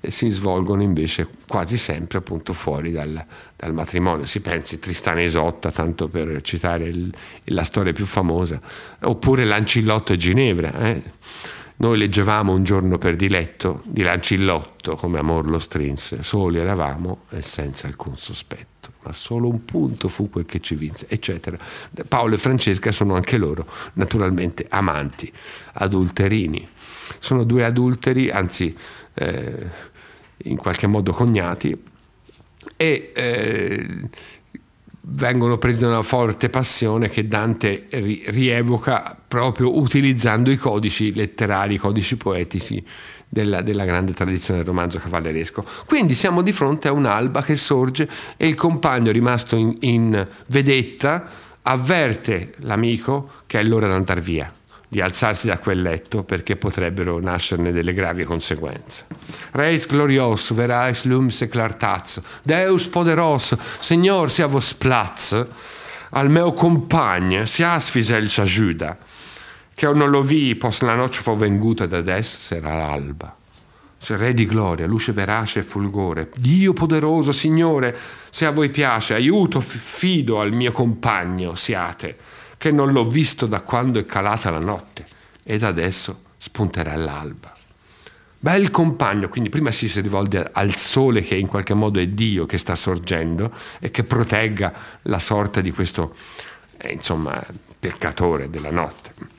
[0.00, 3.24] si svolgono invece quasi sempre appunto fuori dal,
[3.56, 4.26] dal matrimonio.
[4.26, 7.12] Si pensi Tristana Isotta, tanto per citare il,
[7.46, 8.60] la storia più famosa,
[9.02, 10.72] oppure Lancillotto e Ginevra.
[10.78, 11.02] Eh?
[11.80, 17.40] Noi leggevamo un giorno per diletto di Lancillotto come amor lo strinse, soli eravamo e
[17.40, 21.56] senza alcun sospetto, ma solo un punto fu quel che ci vinse, eccetera.
[22.08, 25.32] Paolo e Francesca sono anche loro naturalmente amanti,
[25.74, 26.68] adulterini.
[27.20, 28.76] Sono due adulteri, anzi
[29.18, 29.66] eh,
[30.44, 31.76] in qualche modo cognati
[32.76, 33.86] e eh,
[35.00, 41.74] vengono presi da una forte passione che Dante ri- rievoca proprio utilizzando i codici letterari,
[41.74, 42.84] i codici poetici
[43.28, 45.64] della, della, grande tradizione del romanzo cavalleresco.
[45.86, 51.28] Quindi siamo di fronte a un'alba che sorge e il compagno rimasto in, in vedetta
[51.62, 54.52] avverte l'amico che è l'ora di andare via
[54.88, 59.04] di alzarsi da quel letto perché potrebbero nascerne delle gravi conseguenze.
[59.52, 65.46] Reis glorios, verais lums eclartats, Deus poderos, Signor sia vos plaz,
[66.10, 68.96] al mio compagno si asfisel s'ajuda,
[69.74, 73.36] che non lo vi pos la noce fu venguta ed adesso sarà l'alba.
[74.00, 77.96] Se Re di gloria, luce verace e fulgore, Dio poderoso, Signore,
[78.30, 82.16] se a voi piace, aiuto, fido al mio compagno siate,
[82.58, 85.06] che non l'ho visto da quando è calata la notte
[85.42, 87.54] ed adesso spunterà l'alba.
[88.40, 92.56] Bel compagno, quindi prima si rivolge al sole che in qualche modo è Dio che
[92.56, 96.14] sta sorgendo e che protegga la sorte di questo,
[96.76, 97.44] eh, insomma,
[97.78, 99.36] peccatore della notte.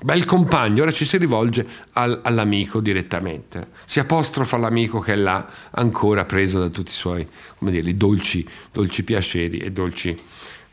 [0.00, 5.46] Bel compagno, ora ci si rivolge al, all'amico direttamente, si apostrofa l'amico che è là
[5.72, 10.18] ancora preso da tutti i suoi, come dire, dolci, dolci piaceri e dolci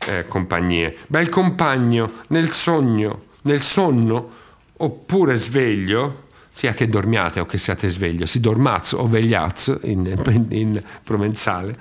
[0.06, 0.96] eh, compagnie.
[1.06, 4.30] Bel compagno nel sogno, nel sonno,
[4.76, 10.46] oppure sveglio, sia che dormiate o che siate sveglio, si dormaz o vegliaz in, in,
[10.50, 11.78] in provenzale,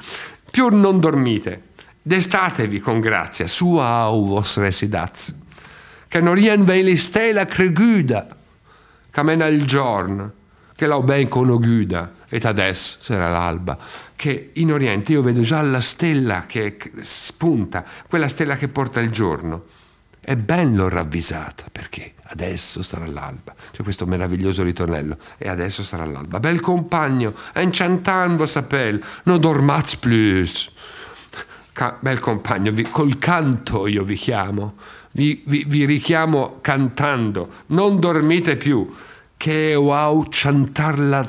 [0.50, 1.64] più non dormite,
[2.02, 5.36] destatevi con grazia, sua au vos residaz,
[6.08, 8.28] che non rien veli stella creguda,
[9.10, 10.34] camena il giorno,
[10.76, 13.78] che l'ho ben conoguda, ed adesso sarà l'alba
[14.20, 19.12] che in Oriente io vedo già la stella che spunta, quella stella che porta il
[19.12, 19.64] giorno.
[20.20, 23.56] E ben l'ho ravvisata perché adesso sarà l'alba.
[23.72, 25.18] C'è questo meraviglioso ritornello.
[25.38, 26.42] E adesso sarà l'alba.
[26.42, 30.70] Bel compagno, enchantan vos appel, non dormaz plus.
[31.72, 34.76] Ca- bel compagno, vi, col canto io vi chiamo,
[35.14, 38.94] vi, vi, vi richiamo cantando, non dormite più
[39.40, 41.26] che wow cantar la,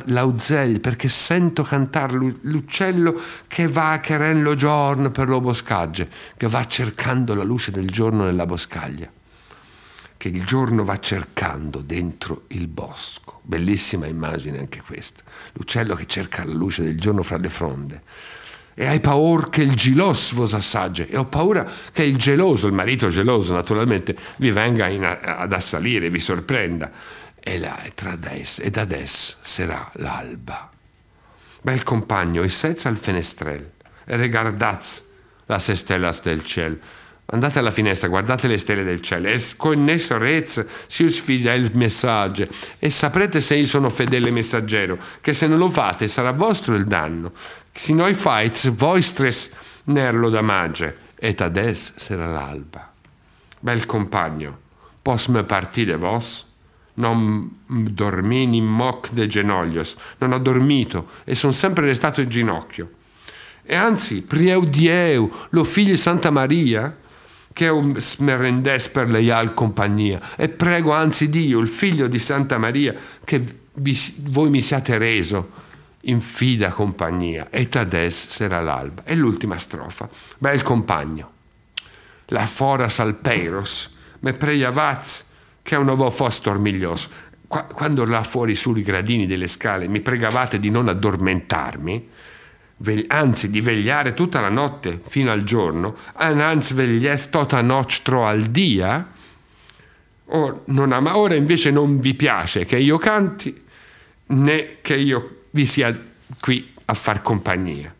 [0.80, 7.36] perché sento cantare l'uccello che va che lo giorno per lo boscagge che va cercando
[7.36, 9.08] la luce del giorno nella boscaglia.
[10.16, 13.42] Che il giorno va cercando dentro il bosco.
[13.42, 15.22] Bellissima immagine anche questa.
[15.52, 18.02] L'uccello che cerca la luce del giorno fra le fronde.
[18.74, 22.72] E hai paura che il gelos vos assaggi e ho paura che il geloso, il
[22.72, 26.90] marito geloso naturalmente, vi venga in, ad assalire, vi sorprenda.
[27.40, 30.70] E là, e adesso, ed adesso sarà l'alba.
[31.62, 33.70] Bel compagno, e senza il fenestrel,
[34.04, 35.02] e regardaz
[35.46, 36.78] las stellas del cielo
[37.32, 41.70] Andate alla finestra, guardate le stelle del cielo e con esso rez si usfida il
[41.74, 46.74] messaggio e saprete se io sono fedele messaggero, che se non lo fate sarà vostro
[46.74, 47.32] il danno.
[47.72, 49.52] Si noi fights vostres
[49.84, 52.90] nerlo da mage et ades sarà l'alba.
[53.60, 54.58] Bel compagno,
[55.00, 56.49] pos me partire vos?
[57.00, 62.90] Non dormi in moc de genoglios, non ho dormito e sono sempre restato in ginocchio.
[63.62, 66.94] E anzi, prieu dieu, lo figlio di Santa Maria,
[67.52, 70.20] che un smerendes per leial compagnia.
[70.36, 73.42] E prego anzi Dio, il figlio di Santa Maria, che
[73.74, 75.50] vi, voi mi siate reso
[76.02, 77.48] in fida compagnia.
[77.50, 79.04] Et ades sarà l'alba.
[79.04, 80.08] E l'ultima strofa,
[80.38, 81.30] bel compagno,
[82.26, 85.28] la fora salpeiros, me preiavaz
[85.62, 87.08] che un ovo fos dormiglioso.
[87.46, 92.08] Quando là fuori sui gradini delle scale mi pregavate di non addormentarmi,
[93.08, 99.12] anzi di vegliare tutta la notte fino al giorno, anzi veglies tota nostro al dia,
[100.26, 103.64] or, non ama, ora invece non vi piace che io canti
[104.26, 105.92] né che io vi sia
[106.40, 107.92] qui a far compagnia.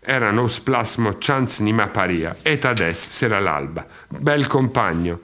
[0.00, 3.86] Era non splasmo chance ni paria, et ades sera l'alba.
[4.08, 5.20] Bel compagno,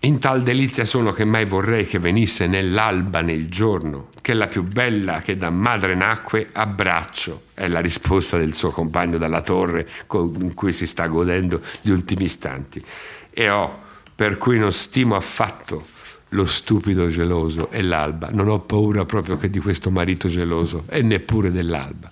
[0.00, 4.62] in tal delizia sono che mai vorrei che venisse nell'alba nel giorno, che la più
[4.62, 10.54] bella che da madre nacque abbraccio, è la risposta del suo compagno dalla torre con
[10.54, 12.80] cui si sta godendo gli ultimi istanti.
[13.28, 13.76] E ho,
[14.14, 15.84] per cui non stimo affatto
[16.28, 21.02] lo stupido geloso e l'alba, non ho paura proprio che di questo marito geloso e
[21.02, 22.08] neppure dell'alba.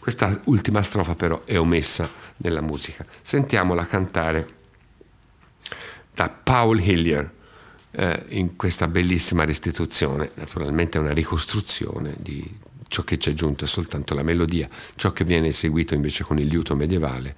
[0.00, 3.06] Questa ultima strofa però è omessa nella musica.
[3.22, 4.56] Sentiamola cantare
[6.18, 7.30] da Paul Hillier
[7.92, 10.32] eh, in questa bellissima restituzione.
[10.34, 15.12] Naturalmente è una ricostruzione di ciò che ci è giunto è soltanto la melodia, ciò
[15.12, 17.36] che viene eseguito invece con il liuto medievale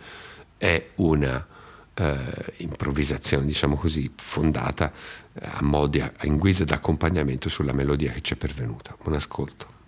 [0.56, 1.46] è una
[1.92, 2.16] eh,
[2.58, 4.90] improvvisazione, diciamo così, fondata
[5.34, 8.96] eh, a modi, in guisa d'accompagnamento sulla melodia che ci è pervenuta.
[9.02, 9.79] Un ascolto.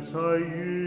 [0.00, 0.79] yes, I used.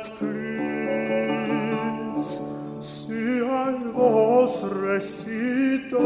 [0.00, 0.30] Platz plus
[2.80, 6.00] si al vos resitas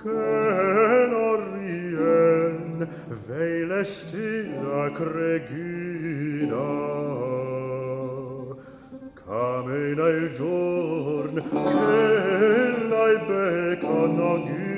[0.00, 0.24] che
[1.12, 2.88] l'orien
[3.28, 6.70] veilestina cregida
[9.20, 12.02] camena il giorn che
[12.88, 14.69] l'ai becan agida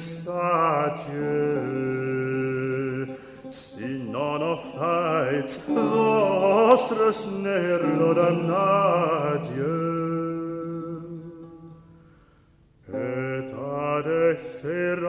[0.00, 1.36] stacie
[3.48, 9.76] si non offaiz vostres nerlo damnatie
[12.88, 15.06] et ad essere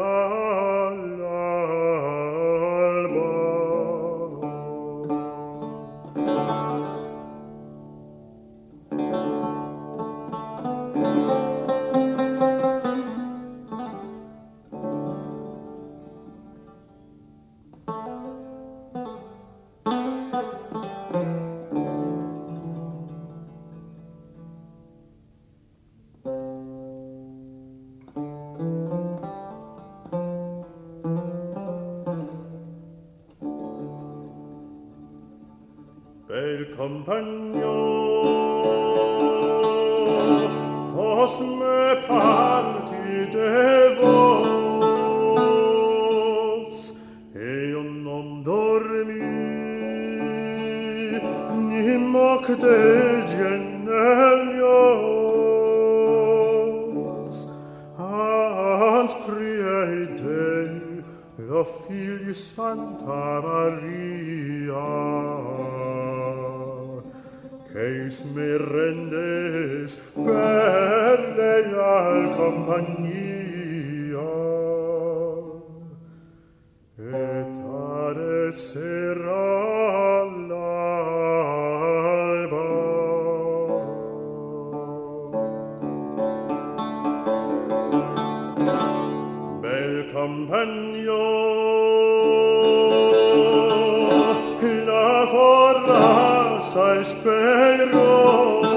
[97.02, 98.71] espero.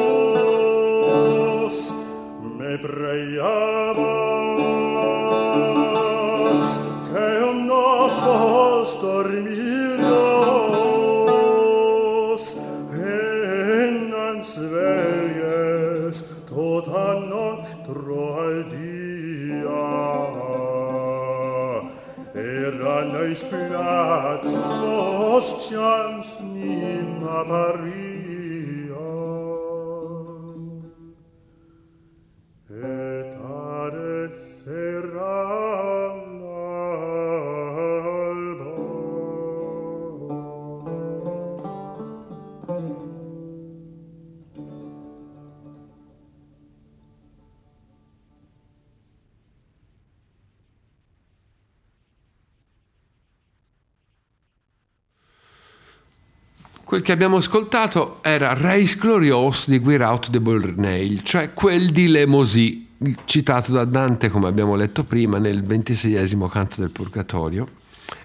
[56.95, 62.86] Quel che abbiamo ascoltato era Reis Glorios di Guiraut de Bourneil, cioè quel di Lemosy,
[63.24, 67.68] citato da Dante, come abbiamo letto prima, nel ventiseiesimo canto del Purgatorio,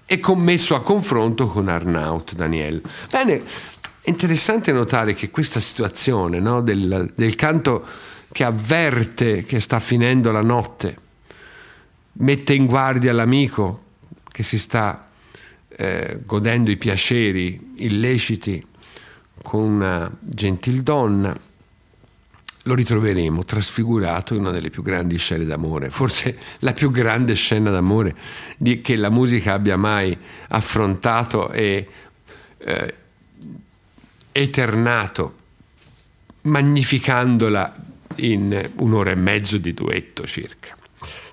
[0.06, 2.80] e commesso a confronto con Arnaut Daniel.
[3.10, 3.42] Bene,
[4.02, 7.84] è interessante notare che questa situazione no, del, del canto
[8.30, 10.96] che avverte che sta finendo la notte,
[12.12, 13.80] mette in guardia l'amico
[14.30, 15.09] che si sta
[15.80, 18.62] eh, godendo i piaceri illeciti
[19.42, 21.34] con una gentildonna,
[22.64, 27.70] lo ritroveremo trasfigurato in una delle più grandi scene d'amore, forse la più grande scena
[27.70, 28.14] d'amore
[28.58, 30.14] di, che la musica abbia mai
[30.48, 31.88] affrontato e
[32.58, 32.94] eh,
[34.32, 35.34] eternato,
[36.42, 37.74] magnificandola
[38.16, 40.76] in un'ora e mezzo di duetto circa.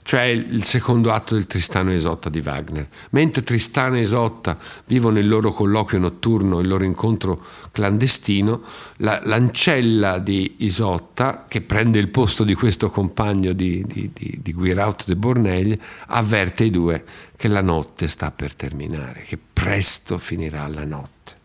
[0.08, 2.88] Cioè il secondo atto del Tristano e Isotta di Wagner.
[3.10, 7.44] Mentre Tristano e Isotta vivono il loro colloquio notturno, il loro incontro
[7.74, 8.64] clandestino,
[9.00, 14.54] la, l'ancella di Isotta, che prende il posto di questo compagno di, di, di, di
[14.54, 17.04] Guiraut de Borneglie, avverte i due
[17.36, 21.36] che la notte sta per terminare, che presto finirà la notte.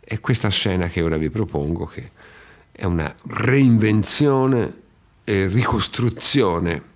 [0.00, 2.10] E questa scena che ora vi propongo, che
[2.72, 4.80] è una reinvenzione
[5.22, 6.90] e ricostruzione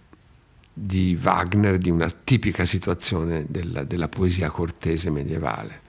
[0.79, 5.81] di Wagner di una tipica situazione della, della poesia cortese medievale.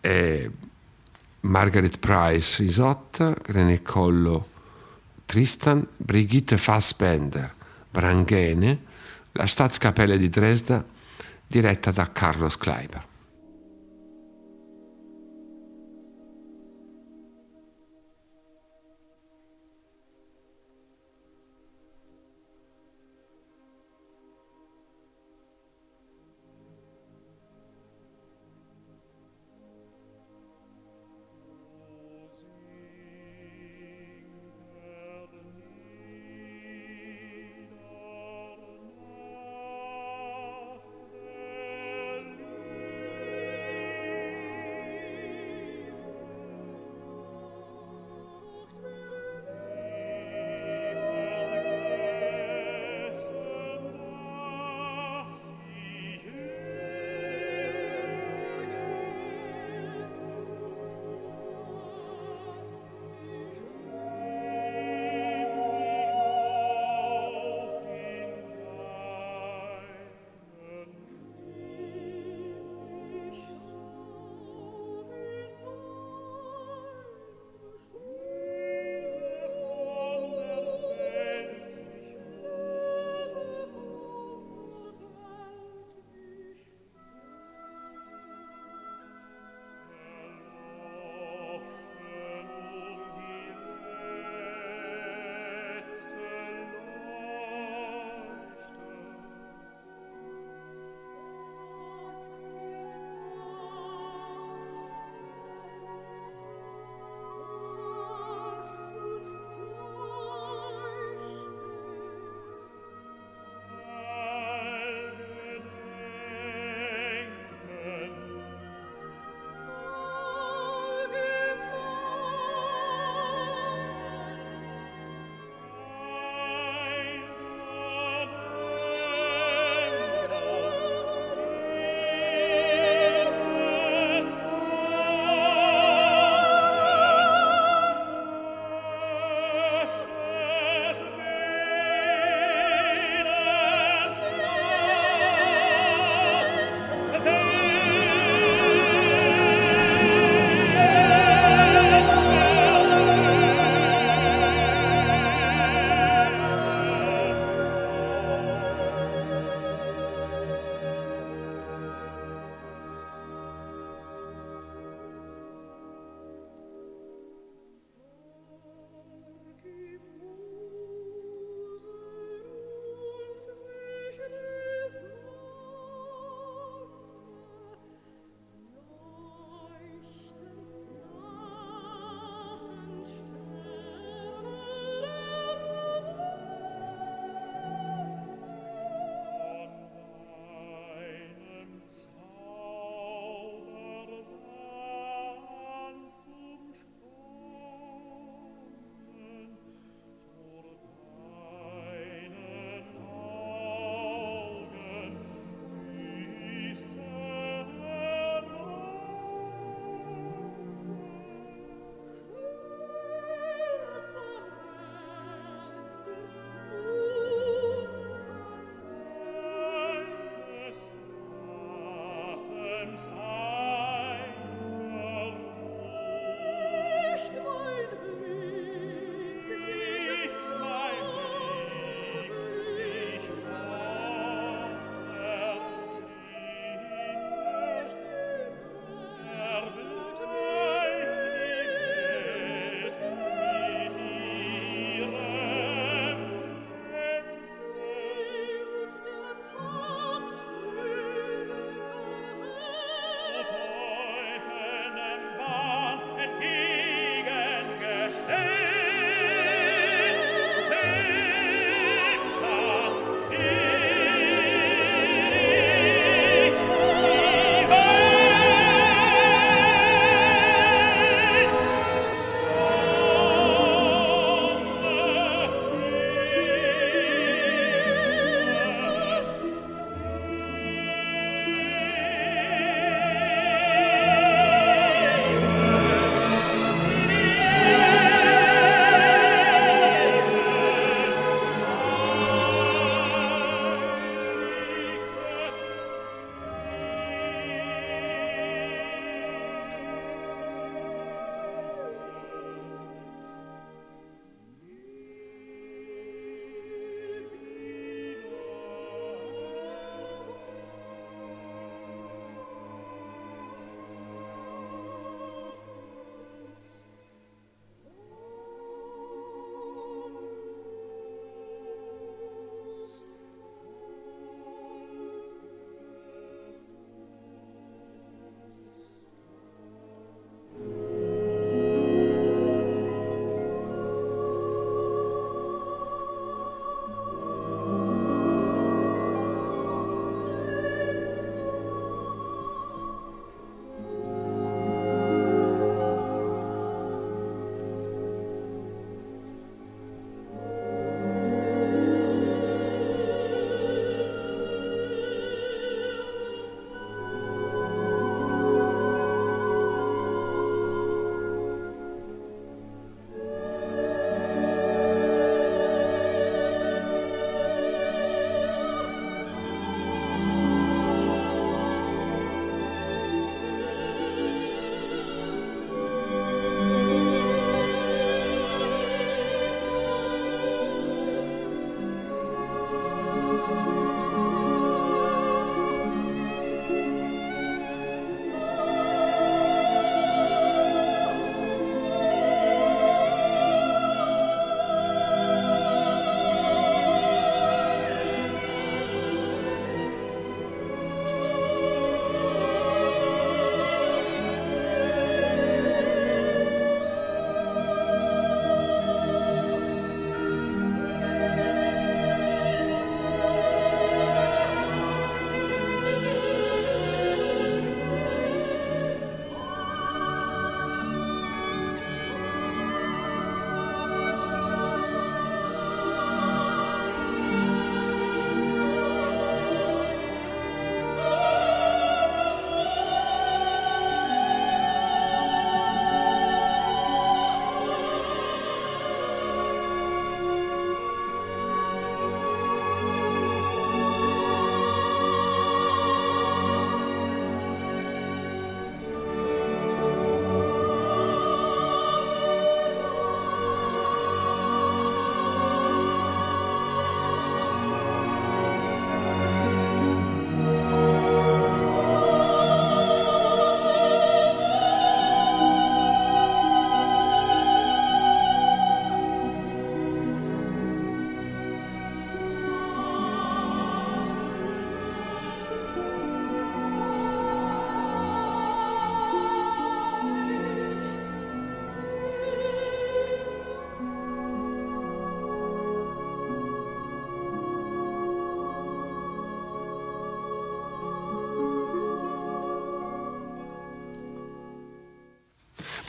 [0.00, 0.50] È
[1.40, 4.48] Margaret Price Isotta, René Collo
[5.24, 7.54] Tristan, Brigitte Fassbender,
[7.90, 8.82] Branghene,
[9.32, 10.84] la Staatskapelle di Dresda,
[11.46, 13.12] diretta da Carlos Kleiber.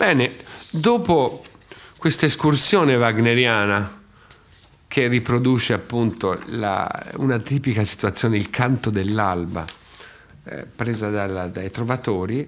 [0.06, 0.32] Bene,
[0.70, 1.44] dopo
[1.98, 4.04] questa escursione wagneriana
[4.86, 9.66] che riproduce appunto la, una tipica situazione, il canto dell'alba,
[10.44, 12.48] eh, presa dalla, dai trovatori,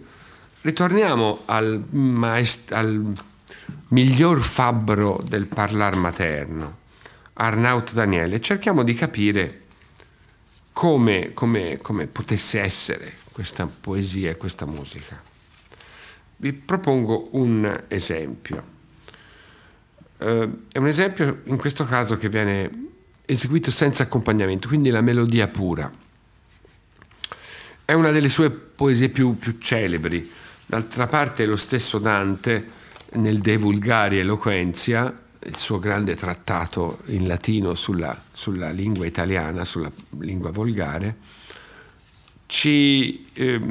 [0.61, 3.11] ritorniamo al, maest- al
[3.87, 6.77] miglior fabbro del parlar materno,
[7.33, 9.61] Arnaut Daniele, e cerchiamo di capire
[10.73, 15.26] come, come, come potesse essere questa poesia e questa musica.
[16.37, 18.75] Vi propongo un esempio.
[20.19, 22.85] Uh, è un esempio in questo caso che viene
[23.25, 25.91] eseguito senza accompagnamento, quindi la melodia pura.
[27.83, 30.31] È una delle sue poesie più, più celebri.
[30.65, 32.65] D'altra parte lo stesso Dante
[33.13, 39.91] nel De Vulgari Eloquenzia, il suo grande trattato in latino sulla, sulla lingua italiana, sulla
[40.19, 41.15] lingua volgare,
[42.47, 43.61] ci eh,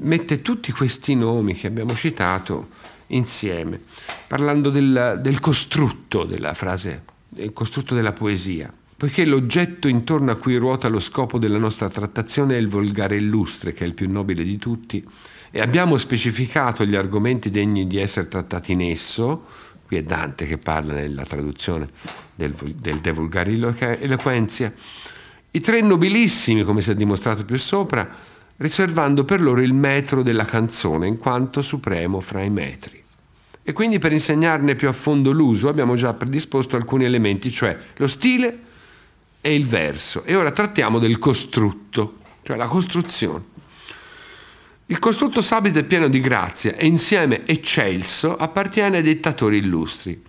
[0.00, 2.68] mette tutti questi nomi che abbiamo citato
[3.08, 3.78] insieme,
[4.26, 8.72] parlando del, del costrutto della frase, del costrutto della poesia.
[8.96, 13.72] Poiché l'oggetto intorno a cui ruota lo scopo della nostra trattazione è il volgare illustre,
[13.72, 15.04] che è il più nobile di tutti,
[15.50, 19.44] e abbiamo specificato gli argomenti degni di essere trattati in esso,
[19.86, 21.90] qui è Dante che parla nella traduzione
[22.34, 24.72] del, del De Vulgari Eloquenzia,
[25.52, 28.08] i tre nobilissimi, come si è dimostrato più sopra,
[28.56, 33.02] riservando per loro il metro della canzone in quanto supremo fra i metri.
[33.62, 38.06] E quindi per insegnarne più a fondo l'uso abbiamo già predisposto alcuni elementi, cioè lo
[38.06, 38.58] stile,
[39.40, 40.24] e il verso.
[40.24, 43.50] E ora trattiamo del costrutto, cioè la costruzione.
[44.86, 50.22] Il costrutto sabido è pieno di grazia e insieme eccelso appartiene ai dettatori illustri.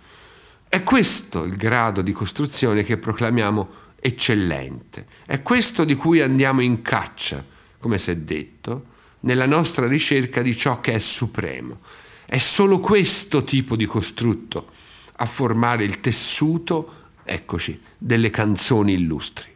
[0.68, 5.06] È questo il grado di costruzione che proclamiamo eccellente.
[5.24, 7.42] È questo di cui andiamo in caccia,
[7.78, 11.80] come si è detto, nella nostra ricerca di ciò che è supremo.
[12.26, 14.72] È solo questo tipo di costrutto
[15.16, 19.48] a formare il tessuto eccoci, delle canzoni illustri.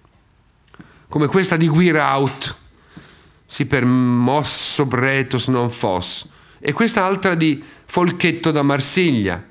[1.08, 2.56] Come questa di Weir Out,
[3.44, 6.26] si per mosso bretos non fos,
[6.58, 9.44] e quest'altra di Folchetto da Marsiglia,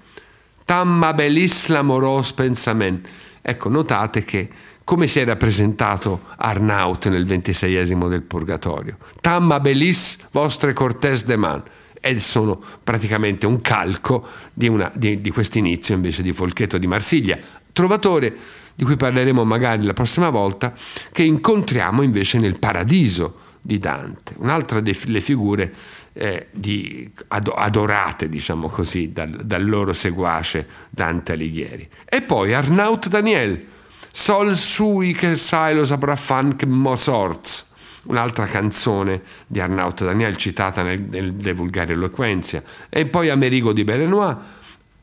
[0.66, 3.02] Tamma belis l'amoros pensamen.
[3.42, 4.50] Ecco, notate che
[4.88, 8.96] come si era presentato Arnaut nel ventiseiesimo del Purgatorio.
[9.20, 11.62] Tamma belis vostre cortes de man.
[12.00, 17.38] E sono praticamente un calco di, una, di, di quest'inizio invece di Folchetto di Marsiglia,
[17.74, 18.34] Trovatore,
[18.76, 20.74] di cui parleremo magari la prossima volta,
[21.12, 25.74] che incontriamo invece nel paradiso di Dante, un'altra delle figure
[26.14, 31.90] eh, di, adorate, diciamo così, dal, dal, loro seguace Dante Alighieri.
[32.06, 33.76] E poi Arnaut Daniel,
[34.20, 37.68] Sol sui che sailos abrafan che mosorts,
[38.06, 43.84] un'altra canzone di Arnaut Daniel citata nel, nel De Vulgare Eloquenzia, e poi Amerigo di
[43.84, 44.36] Belenois,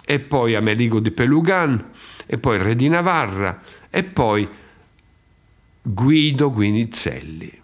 [0.05, 1.93] e poi Amerigo di Pelugan,
[2.27, 4.49] e poi Re di Navarra e poi
[5.81, 7.61] Guido Guinizelli.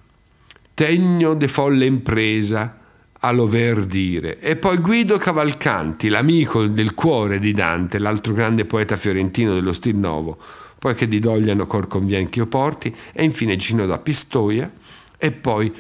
[0.72, 2.78] Tegno de folle impresa
[3.18, 4.38] all'over dire.
[4.38, 9.96] E poi Guido Cavalcanti, l'amico del cuore di Dante, l'altro grande poeta fiorentino dello stil
[9.96, 10.38] nuovo,
[10.80, 14.72] poi che di Dogliano cor convien che io porti, e infine Gino da Pistoia,
[15.18, 15.70] e poi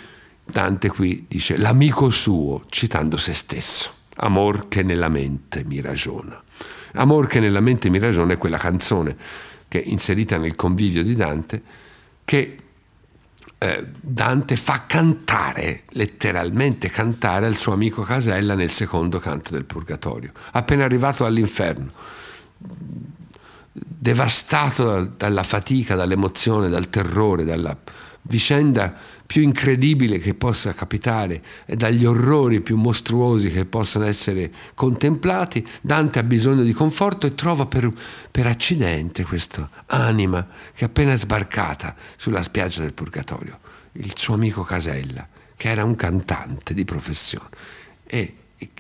[0.44, 6.40] Dante qui dice l'amico suo, citando se stesso, amor che nella mente mi ragiona.
[6.92, 9.16] Amor che nella mente mi ragiona è quella canzone
[9.68, 11.62] che è inserita nel convivio di Dante
[12.24, 12.56] che
[13.56, 20.32] eh, Dante fa cantare, letteralmente cantare al suo amico Casella nel secondo canto del Purgatorio,
[20.50, 21.90] appena arrivato all'inferno,
[23.72, 27.76] devastato dalla fatica, dall'emozione, dal terrore, dalla
[28.22, 28.94] vicenda
[29.30, 36.18] più incredibile che possa capitare e dagli orrori più mostruosi che possano essere contemplati, Dante
[36.18, 37.92] ha bisogno di conforto e trova per,
[38.30, 40.44] per accidente questa anima
[40.74, 43.60] che è appena sbarcata sulla spiaggia del Purgatorio,
[43.92, 47.48] il suo amico Casella, che era un cantante di professione.
[48.04, 48.34] E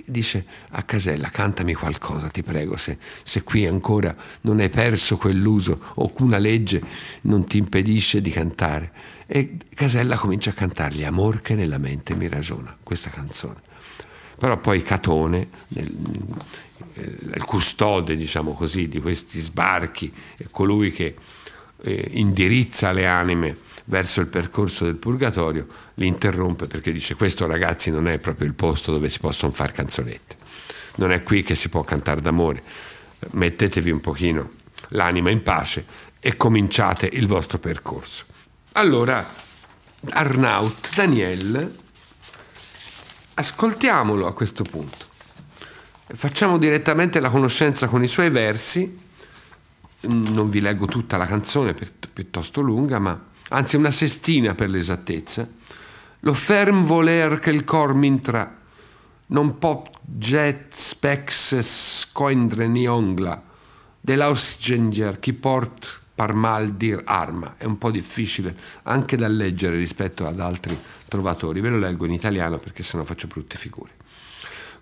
[0.04, 5.92] dice a Casella cantami qualcosa ti prego se, se, qui ancora non hai perso quell'uso
[5.94, 6.82] o una legge
[7.22, 8.92] non ti impedisce di cantare
[9.32, 13.60] e Casella comincia a cantargli Amor che nella mente mi ragiona, questa canzone.
[14.36, 15.88] Però poi Catone, nel,
[16.94, 21.14] il custode, diciamo così, di questi sbarchi, è colui che
[21.82, 23.56] eh, indirizza le anime
[23.90, 28.54] verso il percorso del purgatorio, li interrompe perché dice questo ragazzi non è proprio il
[28.54, 30.36] posto dove si possono fare canzonette,
[30.96, 32.62] non è qui che si può cantare d'amore,
[33.32, 34.52] mettetevi un pochino
[34.90, 35.84] l'anima in pace
[36.20, 38.26] e cominciate il vostro percorso.
[38.74, 39.26] Allora,
[40.10, 41.74] Arnaut, Daniel,
[43.34, 45.08] ascoltiamolo a questo punto.
[46.12, 48.98] Facciamo direttamente la conoscenza con i suoi versi.
[50.02, 55.48] Non vi leggo tutta la canzone, pi- piuttosto lunga, ma anzi una sestina per l'esattezza.
[56.20, 58.58] Lo ferm voler che il cor m'intra,
[59.26, 63.42] non pop jet spex scoindre ni ongla,
[64.00, 67.54] dell'ausgenger chi port par mal dir arma.
[67.56, 70.78] È un po' difficile anche da leggere rispetto ad altri
[71.08, 71.60] trovatori.
[71.60, 73.92] Ve lo leggo in italiano perché sennò faccio brutte figure.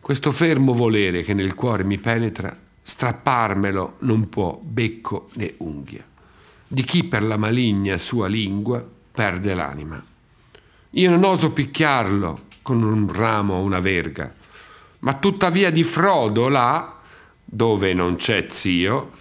[0.01, 6.08] Questo fermo volere che nel cuore mi penetra, strapparmelo non può becco né unghia.
[6.71, 10.05] Di chi per la maligna sua lingua perde l'anima.
[10.91, 14.33] Io non oso picchiarlo con un ramo o una verga,
[15.01, 16.99] ma tuttavia di Frodo là,
[17.43, 19.13] dove non c'è zio,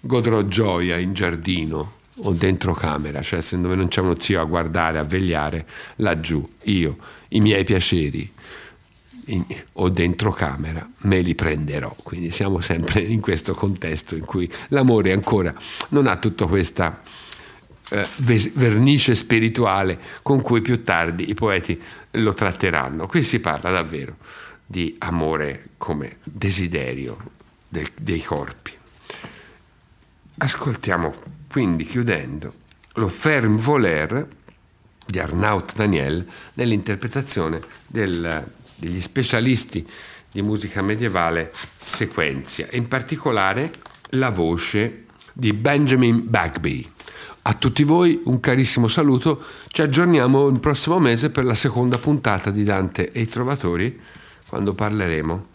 [0.00, 1.92] godrò gioia in giardino
[2.22, 6.96] o dentro camera, cioè se non c'è uno zio a guardare, a vegliare, laggiù, io,
[7.28, 8.34] i miei piaceri
[9.26, 11.94] in, o dentro camera, me li prenderò.
[12.02, 15.54] Quindi siamo sempre in questo contesto in cui l'amore ancora
[15.90, 17.02] non ha tutta questa
[17.88, 21.80] eh, vernice spirituale con cui più tardi i poeti
[22.12, 23.06] lo tratteranno.
[23.06, 24.16] Qui si parla davvero
[24.66, 27.16] di amore come desiderio
[27.68, 28.72] del, dei corpi.
[30.38, 31.14] Ascoltiamo
[31.48, 32.52] quindi, chiudendo,
[32.94, 34.26] lo Ferm Voler
[35.06, 38.46] di Arnaut Daniel nell'interpretazione del,
[38.76, 39.86] degli specialisti
[40.30, 43.72] di musica medievale Sequenzia, in particolare
[44.10, 46.86] la voce di Benjamin Bagby.
[47.42, 52.50] A tutti voi un carissimo saluto, ci aggiorniamo il prossimo mese per la seconda puntata
[52.50, 54.00] di Dante e i Trovatori,
[54.48, 55.46] quando parleremo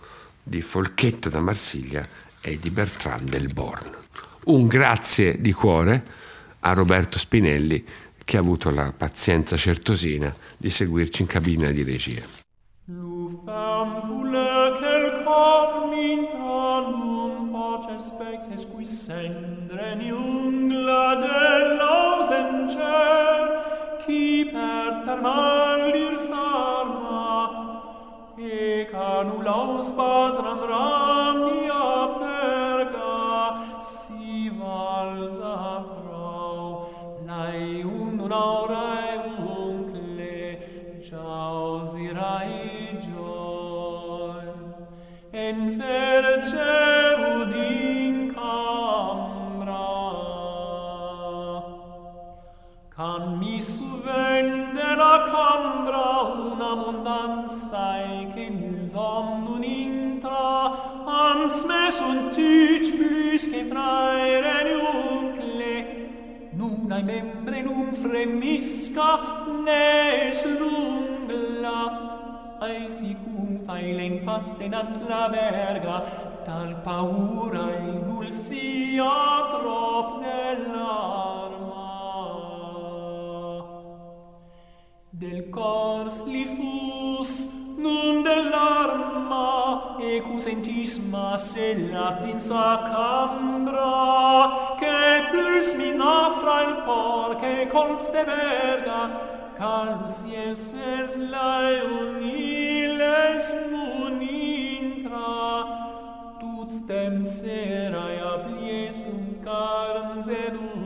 [0.43, 2.07] di Folchetto da Marsiglia
[2.39, 3.89] e di Bertrand del Born.
[4.45, 6.03] Un grazie di cuore
[6.61, 7.83] a Roberto Spinelli
[8.23, 12.40] che ha avuto la pazienza certosina di seguirci in cabina di regia.
[13.45, 21.43] fam vule quel cor mintanum paces spex qui sendren iungla de
[21.79, 23.39] lausencer
[24.03, 27.33] qui per thermalir sarma
[28.37, 31.89] e canulaus patram ramnia
[32.21, 33.19] perga
[33.93, 35.57] si valsa
[35.89, 36.65] frau
[37.27, 38.90] laium un aura
[55.11, 60.71] nella cambra un'abbondanza e che nusam nun intra.
[61.05, 66.09] Ans me sunt tic plus che fraire nuncle
[66.51, 69.19] nun ai membre nun fremisca
[69.65, 71.79] ne slungla
[72.59, 75.97] ai sicum failen fastenant la verga
[76.45, 79.13] tal paura in ulsia
[79.51, 81.30] trop nella
[85.21, 87.31] Del cors li fus,
[87.77, 93.95] nun dell'arma, e cu sentisma se in sa cambra,
[94.79, 99.01] che plus mi nafra il cor, che colps de verga,
[99.59, 102.65] calus iesers laeoniles
[103.69, 105.65] mun intra,
[106.39, 110.80] tut stem serae apliescum carn zerum,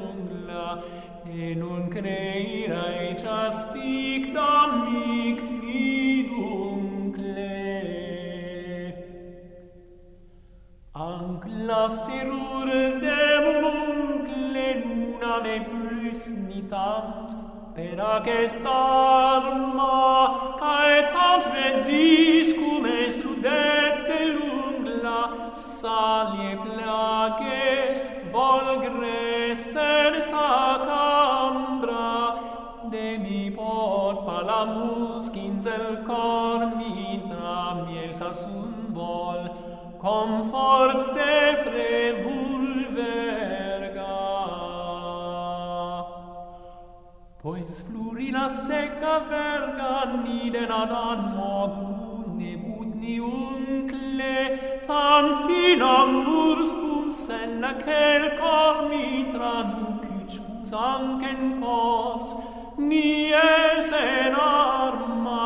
[1.38, 7.15] e non creirae castigdam mic niduncle.
[10.93, 12.69] Anc la serur
[13.03, 17.31] demuncle nuna me plus nitant,
[17.75, 19.97] per ac est arma,
[20.61, 25.21] caetant resis cum est ludet de lungla,
[25.53, 27.99] salie plages,
[28.36, 30.47] volgre senza
[30.88, 32.09] cambra
[32.91, 39.41] de mi porfa la muskins el cor mi tra miel sasun vol
[40.03, 42.67] com forz de frevul
[42.99, 44.19] verga
[47.43, 51.55] pois flurina secca verga niden ad anno
[52.96, 62.36] omniuncle tan finamurs cum sella quelcor mitra nucic fus ancen cors.
[62.78, 65.43] Ni es en arma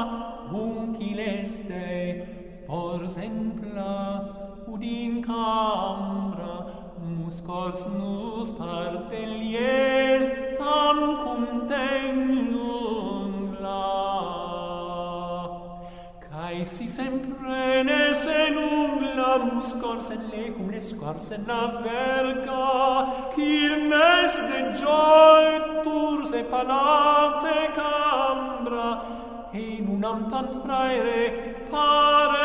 [0.51, 1.85] uncil este
[2.67, 4.25] fors en plas
[4.67, 6.55] ud in camera
[6.97, 10.18] muscors nus parte liet
[19.89, 30.27] scorse le cum le scorse naverca, chilmes de gioi, turse, palazze, cambra, e in unam
[30.29, 32.38] tant fraire pare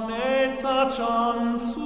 [0.00, 1.85] makes such answer.